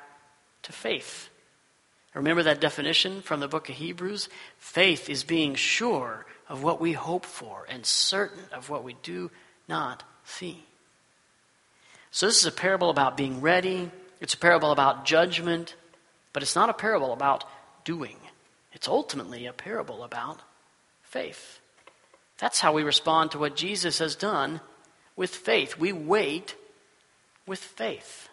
to 0.64 0.72
faith. 0.72 1.30
Remember 2.14 2.44
that 2.44 2.60
definition 2.60 3.22
from 3.22 3.40
the 3.40 3.48
book 3.48 3.70
of 3.70 3.76
Hebrews? 3.76 4.28
Faith 4.58 5.10
is 5.10 5.24
being 5.24 5.56
sure 5.56 6.26
of 6.50 6.62
what 6.62 6.82
we 6.82 6.92
hope 6.92 7.26
for 7.26 7.66
and 7.70 7.86
certain 7.86 8.44
of 8.52 8.70
what 8.70 8.84
we 8.84 8.96
do 9.02 9.32
not 9.70 10.04
see. 10.26 10.66
So, 12.12 12.26
this 12.26 12.40
is 12.40 12.46
a 12.46 12.52
parable 12.52 12.90
about 12.90 13.16
being 13.16 13.40
ready, 13.40 13.90
it's 14.22 14.36
a 14.36 14.38
parable 14.38 14.72
about 14.72 15.04
judgment, 15.04 15.76
but 16.32 16.44
it's 16.44 16.56
not 16.56 16.70
a 16.70 16.74
parable 16.74 17.12
about 17.12 17.44
doing. 17.84 18.18
It's 18.72 18.88
ultimately 18.88 19.48
a 19.48 19.54
parable 19.54 20.04
about 20.04 20.40
faith. 21.02 21.60
That's 22.38 22.62
how 22.62 22.72
we 22.72 22.84
respond 22.84 23.32
to 23.32 23.40
what 23.40 23.56
Jesus 23.56 24.00
has 24.00 24.16
done 24.16 24.62
with 25.16 25.36
faith. 25.36 25.78
We 25.78 25.92
wait 25.92 26.56
with 27.46 27.60
faith. 27.60 28.30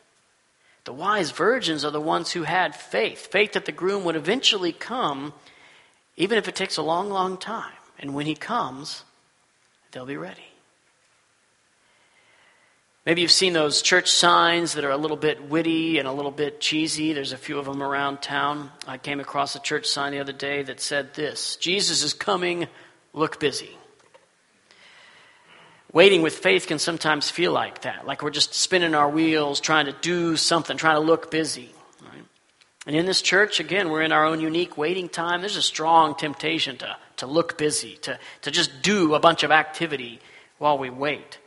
The 0.85 0.93
wise 0.93 1.33
virgins 1.33 1.85
are 1.85 1.91
the 1.91 2.01
ones 2.01 2.33
who 2.33 2.45
had 2.45 2.75
faith 2.75 3.27
faith 3.27 3.53
that 3.53 3.65
the 3.65 3.73
groom 3.73 4.05
would 4.05 4.17
eventually 4.17 4.73
come, 4.73 5.33
even 6.17 6.39
if 6.39 6.49
it 6.49 6.55
takes 6.55 6.77
a 6.77 6.83
long, 6.83 7.11
long 7.11 7.37
time. 7.37 7.75
And 7.99 8.15
when 8.15 8.27
he 8.27 8.35
comes, 8.35 9.05
they'll 9.91 10.07
be 10.07 10.17
ready. 10.17 10.47
Maybe 13.09 13.23
you've 13.23 13.31
seen 13.31 13.55
those 13.55 13.81
church 13.81 14.11
signs 14.11 14.75
that 14.75 14.85
are 14.85 14.91
a 14.91 14.99
little 14.99 15.17
bit 15.17 15.49
witty 15.49 15.99
and 15.99 16.07
a 16.07 16.13
little 16.13 16.31
bit 16.31 16.61
cheesy. 16.61 17.15
There's 17.15 17.33
a 17.33 17.39
few 17.39 17.59
of 17.59 17.65
them 17.65 17.83
around 17.83 18.21
town. 18.21 18.71
I 18.87 18.99
came 18.99 19.19
across 19.19 19.57
a 19.57 19.61
church 19.61 19.87
sign 19.87 20.13
the 20.13 20.21
other 20.21 20.35
day 20.35 20.63
that 20.65 20.79
said 20.79 21.15
this 21.15 21.57
Jesus 21.57 22.03
is 22.03 22.13
coming, 22.13 22.69
look 23.15 23.41
busy. 23.41 23.71
Waiting 25.91 26.21
with 26.21 26.37
faith 26.37 26.67
can 26.67 26.79
sometimes 26.79 27.31
feel 27.31 27.51
like 27.51 27.81
that, 27.81 28.07
like 28.07 28.23
we're 28.23 28.29
just 28.29 28.53
spinning 28.53 28.95
our 28.95 29.09
wheels, 29.09 29.59
trying 29.59 29.87
to 29.87 29.97
do 30.03 30.37
something, 30.37 30.77
trying 30.77 30.97
to 30.97 31.01
look 31.01 31.31
busy. 31.31 31.71
And 32.87 32.95
in 32.95 33.07
this 33.07 33.23
church, 33.23 33.59
again, 33.59 33.89
we're 33.89 34.03
in 34.03 34.13
our 34.13 34.27
own 34.27 34.43
unique 34.43 34.77
waiting 34.77 35.09
time. 35.09 35.41
There's 35.41 35.57
a 35.57 35.63
strong 35.63 36.15
temptation 36.15 36.77
to, 36.77 36.95
to 37.17 37.27
look 37.27 37.57
busy, 37.57 37.97
to, 38.03 38.19
to 38.43 38.51
just 38.51 38.83
do 38.83 39.15
a 39.15 39.19
bunch 39.19 39.45
of 39.45 39.51
activity 39.51 40.21
while 40.59 40.77
we 40.77 40.91
wait. 40.91 41.39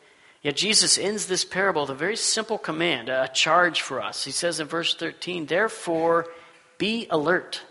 Yet 0.41 0.55
Jesus 0.55 0.97
ends 0.97 1.27
this 1.27 1.45
parable 1.45 1.81
with 1.83 1.91
a 1.91 1.95
very 1.95 2.15
simple 2.15 2.57
command, 2.57 3.09
a 3.09 3.29
charge 3.31 3.81
for 3.81 4.01
us. 4.01 4.23
He 4.23 4.31
says 4.31 4.59
in 4.59 4.67
verse 4.67 4.95
13, 4.95 5.45
Therefore, 5.45 6.27
be 6.79 7.07
alert. 7.11 7.61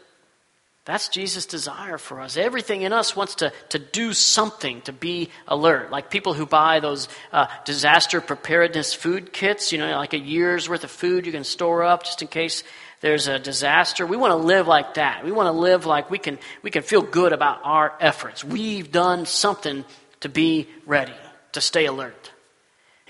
That's 0.85 1.09
Jesus' 1.09 1.47
desire 1.47 1.99
for 1.99 2.21
us. 2.21 2.37
Everything 2.37 2.83
in 2.83 2.93
us 2.93 3.15
wants 3.15 3.37
to, 3.37 3.53
to 3.69 3.79
do 3.79 4.13
something, 4.13 4.81
to 4.83 4.93
be 4.93 5.29
alert. 5.47 5.91
Like 5.91 6.11
people 6.11 6.33
who 6.33 6.47
buy 6.47 6.81
those 6.81 7.09
uh, 7.33 7.49
disaster 7.65 8.21
preparedness 8.21 8.95
food 8.95 9.33
kits, 9.33 9.73
you 9.73 9.79
know, 9.79 9.91
like 9.97 10.15
a 10.15 10.19
year's 10.19 10.69
worth 10.69 10.85
of 10.85 10.91
food 10.91 11.27
you 11.27 11.33
can 11.33 11.45
store 11.45 11.83
up 11.83 12.05
just 12.05 12.23
in 12.23 12.29
case 12.29 12.65
there's 13.03 13.27
a 13.27 13.39
disaster. 13.39 14.07
We 14.07 14.17
want 14.17 14.33
to 14.33 14.37
live 14.37 14.69
like 14.69 14.95
that. 14.95 15.25
We 15.25 15.33
want 15.33 15.49
to 15.49 15.53
live 15.53 15.87
like 15.87 16.11
we 16.11 16.19
can, 16.19 16.39
we 16.63 16.71
can 16.71 16.83
feel 16.83 17.03
good 17.03 17.33
about 17.33 17.61
our 17.63 17.95
efforts. 18.01 18.43
We've 18.43 18.91
done 18.91 19.27
something 19.27 19.85
to 20.21 20.29
be 20.29 20.69
ready, 20.87 21.15
to 21.53 21.61
stay 21.61 21.87
alert. 21.87 22.33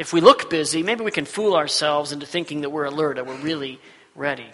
If 0.00 0.14
we 0.14 0.22
look 0.22 0.48
busy, 0.48 0.82
maybe 0.82 1.04
we 1.04 1.10
can 1.10 1.26
fool 1.26 1.54
ourselves 1.54 2.10
into 2.10 2.24
thinking 2.24 2.62
that 2.62 2.70
we're 2.70 2.86
alert, 2.86 3.16
that 3.16 3.26
we're 3.26 3.34
really 3.34 3.78
ready. 4.14 4.48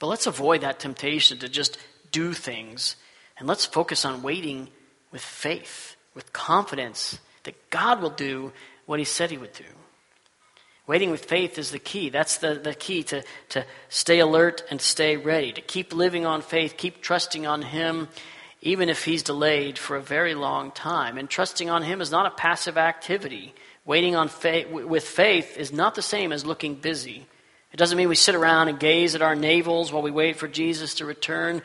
But 0.00 0.08
let's 0.08 0.26
avoid 0.26 0.62
that 0.62 0.80
temptation 0.80 1.38
to 1.38 1.48
just 1.48 1.78
do 2.10 2.32
things. 2.32 2.96
And 3.38 3.46
let's 3.46 3.64
focus 3.64 4.04
on 4.04 4.22
waiting 4.22 4.68
with 5.12 5.22
faith, 5.22 5.94
with 6.16 6.32
confidence 6.32 7.20
that 7.44 7.70
God 7.70 8.02
will 8.02 8.10
do 8.10 8.52
what 8.86 8.98
He 8.98 9.04
said 9.04 9.30
He 9.30 9.38
would 9.38 9.52
do. 9.52 9.62
Waiting 10.84 11.12
with 11.12 11.26
faith 11.26 11.56
is 11.56 11.70
the 11.70 11.78
key. 11.78 12.08
That's 12.08 12.38
the, 12.38 12.54
the 12.54 12.74
key 12.74 13.04
to, 13.04 13.22
to 13.50 13.64
stay 13.88 14.18
alert 14.18 14.64
and 14.68 14.80
stay 14.80 15.16
ready, 15.16 15.52
to 15.52 15.60
keep 15.60 15.94
living 15.94 16.26
on 16.26 16.42
faith, 16.42 16.76
keep 16.76 17.02
trusting 17.02 17.46
on 17.46 17.62
Him, 17.62 18.08
even 18.60 18.88
if 18.88 19.04
He's 19.04 19.22
delayed 19.22 19.78
for 19.78 19.96
a 19.96 20.02
very 20.02 20.34
long 20.34 20.70
time. 20.70 21.18
And 21.18 21.28
trusting 21.28 21.70
on 21.70 21.82
Him 21.82 22.00
is 22.00 22.10
not 22.10 22.26
a 22.26 22.36
passive 22.36 22.76
activity. 22.76 23.54
Waiting 23.84 24.14
on 24.14 24.28
faith, 24.28 24.70
with 24.70 25.04
faith 25.04 25.56
is 25.56 25.72
not 25.72 25.94
the 25.94 26.02
same 26.02 26.32
as 26.32 26.44
looking 26.44 26.74
busy. 26.74 27.26
It 27.72 27.76
doesn't 27.76 27.96
mean 27.96 28.08
we 28.08 28.16
sit 28.16 28.34
around 28.34 28.68
and 28.68 28.78
gaze 28.78 29.14
at 29.14 29.22
our 29.22 29.34
navels 29.34 29.92
while 29.92 30.02
we 30.02 30.10
wait 30.10 30.36
for 30.36 30.48
Jesus 30.48 30.96
to 30.96 31.06
return. 31.06 31.62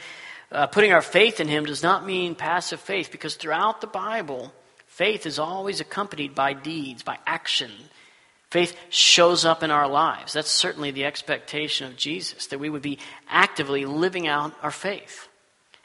Uh, 0.51 0.67
putting 0.67 0.93
our 0.93 1.01
faith 1.01 1.39
in 1.39 1.47
Him 1.47 1.65
does 1.65 1.83
not 1.83 2.05
mean 2.05 2.35
passive 2.35 2.79
faith 2.79 3.11
because 3.11 3.35
throughout 3.35 3.81
the 3.81 3.87
Bible, 3.87 4.53
faith 4.87 5.25
is 5.25 5.39
always 5.39 5.81
accompanied 5.81 6.35
by 6.35 6.53
deeds, 6.53 7.03
by 7.03 7.17
action. 7.25 7.71
Faith 8.51 8.77
shows 8.89 9.43
up 9.43 9.63
in 9.63 9.71
our 9.71 9.87
lives. 9.87 10.33
That's 10.33 10.49
certainly 10.49 10.91
the 10.91 11.05
expectation 11.05 11.87
of 11.87 11.97
Jesus, 11.97 12.47
that 12.47 12.59
we 12.59 12.69
would 12.69 12.83
be 12.83 12.99
actively 13.27 13.85
living 13.85 14.27
out 14.27 14.53
our 14.61 14.71
faith. 14.71 15.27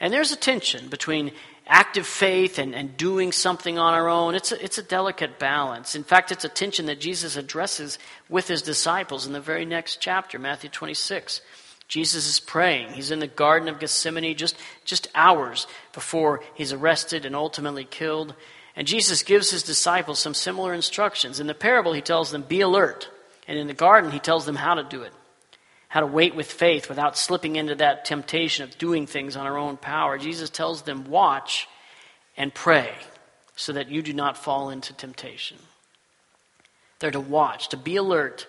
And 0.01 0.13
there's 0.13 0.33
a 0.33 0.37
tension 0.37 0.89
between 0.89 1.33
active 1.67 2.07
faith 2.07 2.59
and, 2.59 2.75
and 2.75 2.97
doing 2.97 3.31
something 3.31 3.79
on 3.79 3.95
our 3.95 4.09
own. 4.09 4.35
It's 4.35 4.51
a, 4.51 4.65
it's 4.65 4.79
a 4.79 4.83
delicate 4.83 5.39
balance. 5.39 5.95
In 5.95 6.05
fact, 6.05 6.33
it's 6.33 6.45
a 6.45 6.49
tension 6.49 6.87
that 6.87 7.01
Jesus 7.01 7.37
addresses 7.37 7.99
with 8.29 8.49
his 8.49 8.63
disciples 8.63 9.27
in 9.27 9.33
the 9.35 9.41
very 9.41 9.67
next 9.67 10.01
chapter, 10.01 10.39
Matthew 10.39 10.71
26. 10.71 11.43
Jesus 11.87 12.29
is 12.29 12.41
praying. 12.41 12.93
He's 12.93 13.11
in 13.11 13.19
the 13.19 13.27
Garden 13.27 13.69
of 13.69 13.79
Gethsemane 13.79 14.37
just, 14.37 14.57
just 14.85 15.09
hours 15.15 15.67
before 15.93 16.43
he's 16.55 16.73
arrested 16.73 17.27
and 17.27 17.37
ultimately 17.37 17.85
killed. 17.85 18.35
And 18.75 18.87
Jesus 18.87 19.23
gives 19.23 19.51
his 19.51 19.63
disciples 19.63 20.19
some 20.19 20.35
similar 20.35 20.73
instructions. 20.73 21.41
In 21.41 21.47
the 21.47 21.55
parable, 21.55 21.93
he 21.93 22.01
tells 22.01 22.31
them, 22.31 22.43
Be 22.43 22.63
alert. 22.63 23.09
And 23.47 23.59
in 23.59 23.67
the 23.67 23.75
garden, 23.75 24.13
he 24.13 24.21
tells 24.21 24.47
them 24.47 24.57
how 24.57 24.75
to 24.75 24.85
do 24.85 25.03
it 25.03 25.13
how 25.91 25.99
to 25.99 26.07
wait 26.07 26.37
with 26.37 26.51
faith 26.51 26.89
without 26.89 27.19
slipping 27.19 27.57
into 27.57 27.75
that 27.75 28.05
temptation 28.05 28.63
of 28.63 28.79
doing 28.79 29.09
things 29.09 29.37
on 29.37 29.45
our 29.45 29.59
own 29.59 29.77
power. 29.77 30.19
Jesus 30.19 30.49
tells 30.49 30.83
them, 30.83 31.11
watch 31.11 31.69
and 32.37 32.55
pray 32.55 32.93
so 33.57 33.73
that 33.73 33.91
you 33.91 34.01
do 34.01 34.13
not 34.13 34.39
fall 34.39 34.71
into 34.71 34.93
temptation. 34.93 35.59
They're 37.01 37.11
to 37.11 37.19
watch, 37.19 37.71
to 37.71 37.77
be 37.77 37.97
alert, 37.97 38.47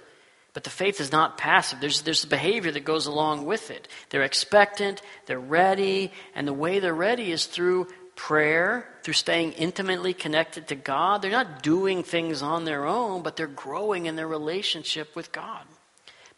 but 0.53 0.63
the 0.63 0.69
faith 0.69 1.01
is 1.01 1.11
not 1.11 1.39
passive. 1.39 1.79
There's, 1.79 2.03
there's 2.03 2.21
the 2.21 2.27
behavior 2.27 2.71
that 2.73 2.85
goes 2.85 3.07
along 3.07 3.47
with 3.47 3.71
it. 3.71 3.87
They're 4.11 4.21
expectant, 4.21 5.01
they're 5.25 5.39
ready, 5.39 6.11
and 6.35 6.47
the 6.47 6.53
way 6.53 6.77
they're 6.77 6.93
ready 6.93 7.31
is 7.31 7.47
through 7.47 7.87
prayer, 8.15 8.87
through 9.01 9.15
staying 9.15 9.53
intimately 9.53 10.13
connected 10.13 10.67
to 10.67 10.75
God. 10.75 11.23
They're 11.23 11.31
not 11.31 11.63
doing 11.63 12.03
things 12.03 12.43
on 12.43 12.65
their 12.65 12.85
own, 12.85 13.23
but 13.23 13.35
they're 13.35 13.47
growing 13.47 14.05
in 14.05 14.15
their 14.15 14.27
relationship 14.27 15.15
with 15.15 15.31
God 15.31 15.65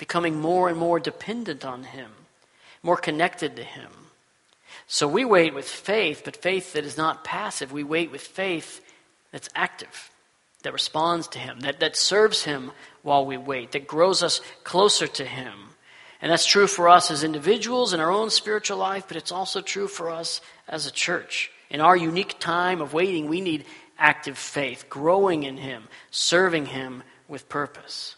becoming 0.03 0.37
more 0.37 0.67
and 0.67 0.77
more 0.77 0.99
dependent 0.99 1.63
on 1.63 1.81
Him, 1.81 2.11
more 2.81 2.97
connected 2.97 3.55
to 3.55 3.63
Him. 3.63 3.89
So 4.85 5.07
we 5.07 5.23
wait 5.23 5.53
with 5.53 5.65
faith, 5.65 6.23
but 6.25 6.35
faith 6.35 6.73
that 6.73 6.83
is 6.83 6.97
not 6.97 7.23
passive. 7.23 7.71
We 7.71 7.85
wait 7.85 8.11
with 8.11 8.19
faith 8.19 8.81
that's 9.31 9.47
active, 9.55 10.11
that 10.63 10.73
responds 10.73 11.29
to 11.29 11.39
Him, 11.39 11.61
that, 11.61 11.79
that 11.79 11.95
serves 11.95 12.43
Him 12.43 12.73
while 13.01 13.25
we 13.25 13.37
wait, 13.37 13.71
that 13.71 13.87
grows 13.87 14.21
us 14.21 14.41
closer 14.65 15.07
to 15.07 15.23
Him. 15.23 15.53
And 16.21 16.29
that's 16.29 16.45
true 16.45 16.67
for 16.67 16.89
us 16.89 17.09
as 17.09 17.23
individuals 17.23 17.93
in 17.93 18.01
our 18.01 18.11
own 18.11 18.29
spiritual 18.29 18.79
life, 18.79 19.05
but 19.07 19.15
it's 19.15 19.31
also 19.31 19.61
true 19.61 19.87
for 19.87 20.09
us 20.09 20.41
as 20.67 20.85
a 20.85 20.91
church. 20.91 21.49
In 21.69 21.79
our 21.79 21.95
unique 21.95 22.41
time 22.41 22.81
of 22.81 22.93
waiting, 22.93 23.29
we 23.29 23.39
need 23.39 23.63
active 23.97 24.37
faith, 24.37 24.87
growing 24.89 25.43
in 25.43 25.55
Him, 25.55 25.83
serving 26.11 26.65
Him 26.65 27.03
with 27.29 27.47
purpose. 27.47 28.17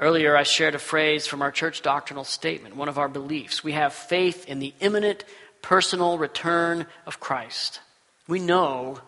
Earlier, 0.00 0.36
I 0.36 0.44
shared 0.44 0.74
a 0.74 0.78
phrase 0.78 1.26
from 1.26 1.42
our 1.42 1.50
church 1.50 1.82
doctrinal 1.82 2.24
statement, 2.24 2.76
one 2.76 2.88
of 2.88 2.98
our 2.98 3.08
beliefs. 3.08 3.64
We 3.64 3.72
have 3.72 3.92
faith 3.92 4.46
in 4.46 4.60
the 4.60 4.72
imminent 4.80 5.24
personal 5.60 6.18
return 6.18 6.86
of 7.04 7.18
Christ. 7.18 7.80
We 8.28 8.38
know 8.38 9.00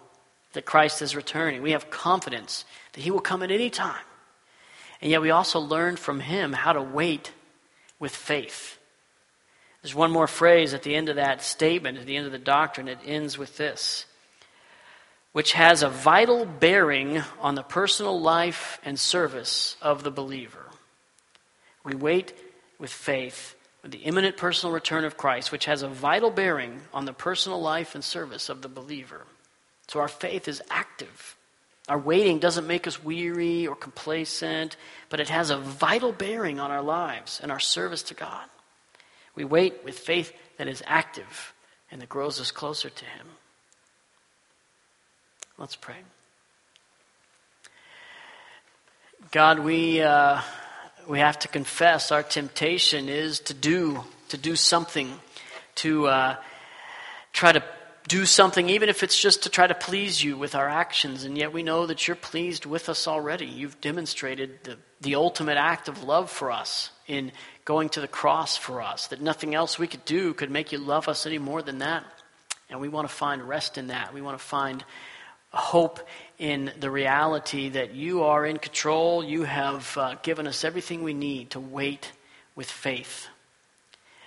that 0.52 0.64
Christ 0.64 1.00
is 1.00 1.14
returning. 1.14 1.62
We 1.62 1.72
have 1.72 1.90
confidence 1.90 2.64
that 2.92 3.02
he 3.02 3.12
will 3.12 3.20
come 3.20 3.42
at 3.42 3.52
any 3.52 3.70
time. 3.70 4.04
And 5.00 5.10
yet, 5.10 5.22
we 5.22 5.30
also 5.30 5.60
learn 5.60 5.96
from 5.96 6.20
him 6.20 6.52
how 6.52 6.72
to 6.72 6.82
wait 6.82 7.32
with 8.00 8.14
faith. 8.14 8.78
There's 9.82 9.94
one 9.94 10.10
more 10.10 10.26
phrase 10.26 10.74
at 10.74 10.82
the 10.82 10.94
end 10.94 11.08
of 11.08 11.16
that 11.16 11.42
statement, 11.42 11.98
at 11.98 12.06
the 12.06 12.16
end 12.16 12.26
of 12.26 12.32
the 12.32 12.38
doctrine. 12.38 12.88
It 12.88 12.98
ends 13.06 13.38
with 13.38 13.56
this 13.56 14.06
which 15.32 15.52
has 15.52 15.82
a 15.82 15.88
vital 15.88 16.44
bearing 16.44 17.22
on 17.40 17.54
the 17.54 17.62
personal 17.62 18.20
life 18.20 18.80
and 18.84 18.98
service 18.98 19.76
of 19.80 20.02
the 20.02 20.10
believer. 20.10 20.69
We 21.84 21.94
wait 21.94 22.34
with 22.78 22.90
faith 22.90 23.54
for 23.82 23.88
the 23.88 23.98
imminent 23.98 24.36
personal 24.36 24.74
return 24.74 25.04
of 25.04 25.16
Christ, 25.16 25.50
which 25.52 25.64
has 25.64 25.82
a 25.82 25.88
vital 25.88 26.30
bearing 26.30 26.80
on 26.92 27.04
the 27.04 27.12
personal 27.12 27.60
life 27.60 27.94
and 27.94 28.04
service 28.04 28.48
of 28.48 28.62
the 28.62 28.68
believer. 28.68 29.26
So 29.88 30.00
our 30.00 30.08
faith 30.08 30.48
is 30.48 30.62
active. 30.70 31.36
Our 31.88 31.98
waiting 31.98 32.38
doesn't 32.38 32.66
make 32.66 32.86
us 32.86 33.02
weary 33.02 33.66
or 33.66 33.74
complacent, 33.74 34.76
but 35.08 35.18
it 35.18 35.28
has 35.28 35.50
a 35.50 35.58
vital 35.58 36.12
bearing 36.12 36.60
on 36.60 36.70
our 36.70 36.82
lives 36.82 37.40
and 37.42 37.50
our 37.50 37.58
service 37.58 38.02
to 38.04 38.14
God. 38.14 38.44
We 39.34 39.44
wait 39.44 39.84
with 39.84 39.98
faith 39.98 40.32
that 40.58 40.68
is 40.68 40.82
active 40.86 41.54
and 41.90 42.00
that 42.00 42.08
grows 42.08 42.40
us 42.40 42.50
closer 42.50 42.90
to 42.90 43.04
Him. 43.04 43.26
Let's 45.56 45.76
pray. 45.76 45.96
God, 49.32 49.60
we. 49.60 50.02
Uh, 50.02 50.40
we 51.10 51.18
have 51.18 51.40
to 51.40 51.48
confess 51.48 52.12
our 52.12 52.22
temptation 52.22 53.08
is 53.08 53.40
to 53.40 53.52
do, 53.52 54.04
to 54.28 54.36
do 54.36 54.54
something, 54.54 55.12
to 55.74 56.06
uh, 56.06 56.36
try 57.32 57.50
to 57.50 57.64
do 58.06 58.24
something, 58.24 58.70
even 58.70 58.88
if 58.88 59.02
it's 59.02 59.20
just 59.20 59.42
to 59.42 59.48
try 59.48 59.66
to 59.66 59.74
please 59.74 60.22
you 60.22 60.36
with 60.36 60.54
our 60.54 60.68
actions. 60.68 61.24
And 61.24 61.36
yet 61.36 61.52
we 61.52 61.64
know 61.64 61.86
that 61.86 62.06
you're 62.06 62.14
pleased 62.14 62.64
with 62.64 62.88
us 62.88 63.08
already. 63.08 63.46
You've 63.46 63.80
demonstrated 63.80 64.62
the, 64.62 64.78
the 65.00 65.16
ultimate 65.16 65.56
act 65.56 65.88
of 65.88 66.04
love 66.04 66.30
for 66.30 66.52
us 66.52 66.90
in 67.08 67.32
going 67.64 67.88
to 67.88 68.00
the 68.00 68.06
cross 68.08 68.56
for 68.56 68.80
us, 68.80 69.08
that 69.08 69.20
nothing 69.20 69.52
else 69.52 69.80
we 69.80 69.88
could 69.88 70.04
do 70.04 70.32
could 70.32 70.50
make 70.50 70.70
you 70.70 70.78
love 70.78 71.08
us 71.08 71.26
any 71.26 71.38
more 71.38 71.60
than 71.60 71.78
that. 71.78 72.04
And 72.68 72.80
we 72.80 72.88
want 72.88 73.08
to 73.08 73.12
find 73.12 73.42
rest 73.42 73.78
in 73.78 73.88
that. 73.88 74.14
We 74.14 74.20
want 74.20 74.38
to 74.38 74.44
find 74.44 74.84
hope 75.52 76.00
in 76.38 76.72
the 76.78 76.90
reality 76.90 77.70
that 77.70 77.94
you 77.94 78.22
are 78.22 78.46
in 78.46 78.58
control. 78.58 79.22
You 79.22 79.44
have 79.44 79.96
uh, 79.96 80.14
given 80.22 80.46
us 80.46 80.64
everything 80.64 81.02
we 81.02 81.14
need 81.14 81.50
to 81.50 81.60
wait 81.60 82.12
with 82.54 82.70
faith. 82.70 83.28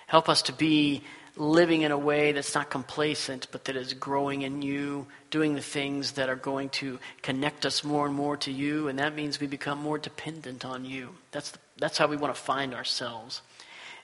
Help 0.06 0.28
us 0.28 0.42
to 0.42 0.52
be 0.52 1.02
living 1.36 1.82
in 1.82 1.90
a 1.90 1.98
way 1.98 2.32
that's 2.32 2.54
not 2.54 2.70
complacent, 2.70 3.48
but 3.50 3.64
that 3.64 3.76
is 3.76 3.92
growing 3.94 4.42
in 4.42 4.62
you, 4.62 5.06
doing 5.30 5.54
the 5.54 5.60
things 5.60 6.12
that 6.12 6.28
are 6.28 6.36
going 6.36 6.68
to 6.68 6.98
connect 7.22 7.66
us 7.66 7.82
more 7.82 8.06
and 8.06 8.14
more 8.14 8.36
to 8.36 8.52
you, 8.52 8.86
and 8.88 8.98
that 8.98 9.14
means 9.14 9.40
we 9.40 9.46
become 9.46 9.78
more 9.78 9.98
dependent 9.98 10.64
on 10.64 10.84
you. 10.84 11.08
That's, 11.32 11.50
the, 11.50 11.58
that's 11.78 11.98
how 11.98 12.06
we 12.06 12.16
want 12.16 12.34
to 12.34 12.40
find 12.40 12.72
ourselves. 12.72 13.42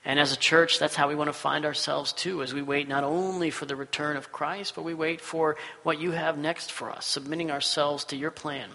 And 0.03 0.19
as 0.19 0.33
a 0.33 0.37
church, 0.37 0.79
that's 0.79 0.95
how 0.95 1.07
we 1.07 1.15
want 1.15 1.27
to 1.27 1.33
find 1.33 1.63
ourselves 1.63 2.11
too, 2.11 2.41
as 2.41 2.53
we 2.53 2.61
wait 2.61 2.87
not 2.87 3.03
only 3.03 3.51
for 3.51 3.65
the 3.65 3.75
return 3.75 4.17
of 4.17 4.31
Christ, 4.31 4.73
but 4.75 4.83
we 4.83 4.95
wait 4.95 5.21
for 5.21 5.57
what 5.83 6.01
you 6.01 6.11
have 6.11 6.37
next 6.37 6.71
for 6.71 6.89
us, 6.89 7.05
submitting 7.05 7.51
ourselves 7.51 8.05
to 8.05 8.15
your 8.15 8.31
plan. 8.31 8.69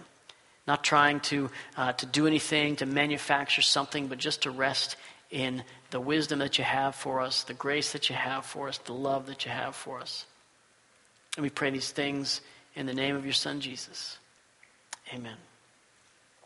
Not 0.69 0.85
trying 0.85 1.21
to, 1.21 1.51
uh, 1.77 1.93
to 1.95 2.07
do 2.07 2.27
anything, 2.27 2.77
to 2.77 2.87
manufacture 2.87 3.63
something, 3.63 4.07
but 4.07 4.19
just 4.19 4.43
to 4.43 4.51
rest 4.51 4.97
in 5.31 5.65
the 5.91 6.01
wisdom 6.01 6.39
that 6.41 6.59
you 6.59 6.65
have 6.65 6.95
for 6.95 7.21
us, 7.21 7.43
the 7.43 7.55
grace 7.55 7.93
that 7.93 8.09
you 8.09 8.17
have 8.17 8.45
for 8.45 8.69
us, 8.69 8.79
the 8.79 8.93
love 8.93 9.27
that 9.27 9.45
you 9.45 9.51
have 9.51 9.75
for 9.75 10.01
us. 10.01 10.27
And 11.37 11.43
we 11.43 11.51
pray 11.51 11.71
these 11.71 11.91
things 11.91 12.41
in 12.75 12.87
the 12.87 12.95
name 12.95 13.17
of 13.17 13.25
your 13.25 13.35
Son, 13.35 13.61
Jesus. 13.61 14.19
Amen. 15.13 15.37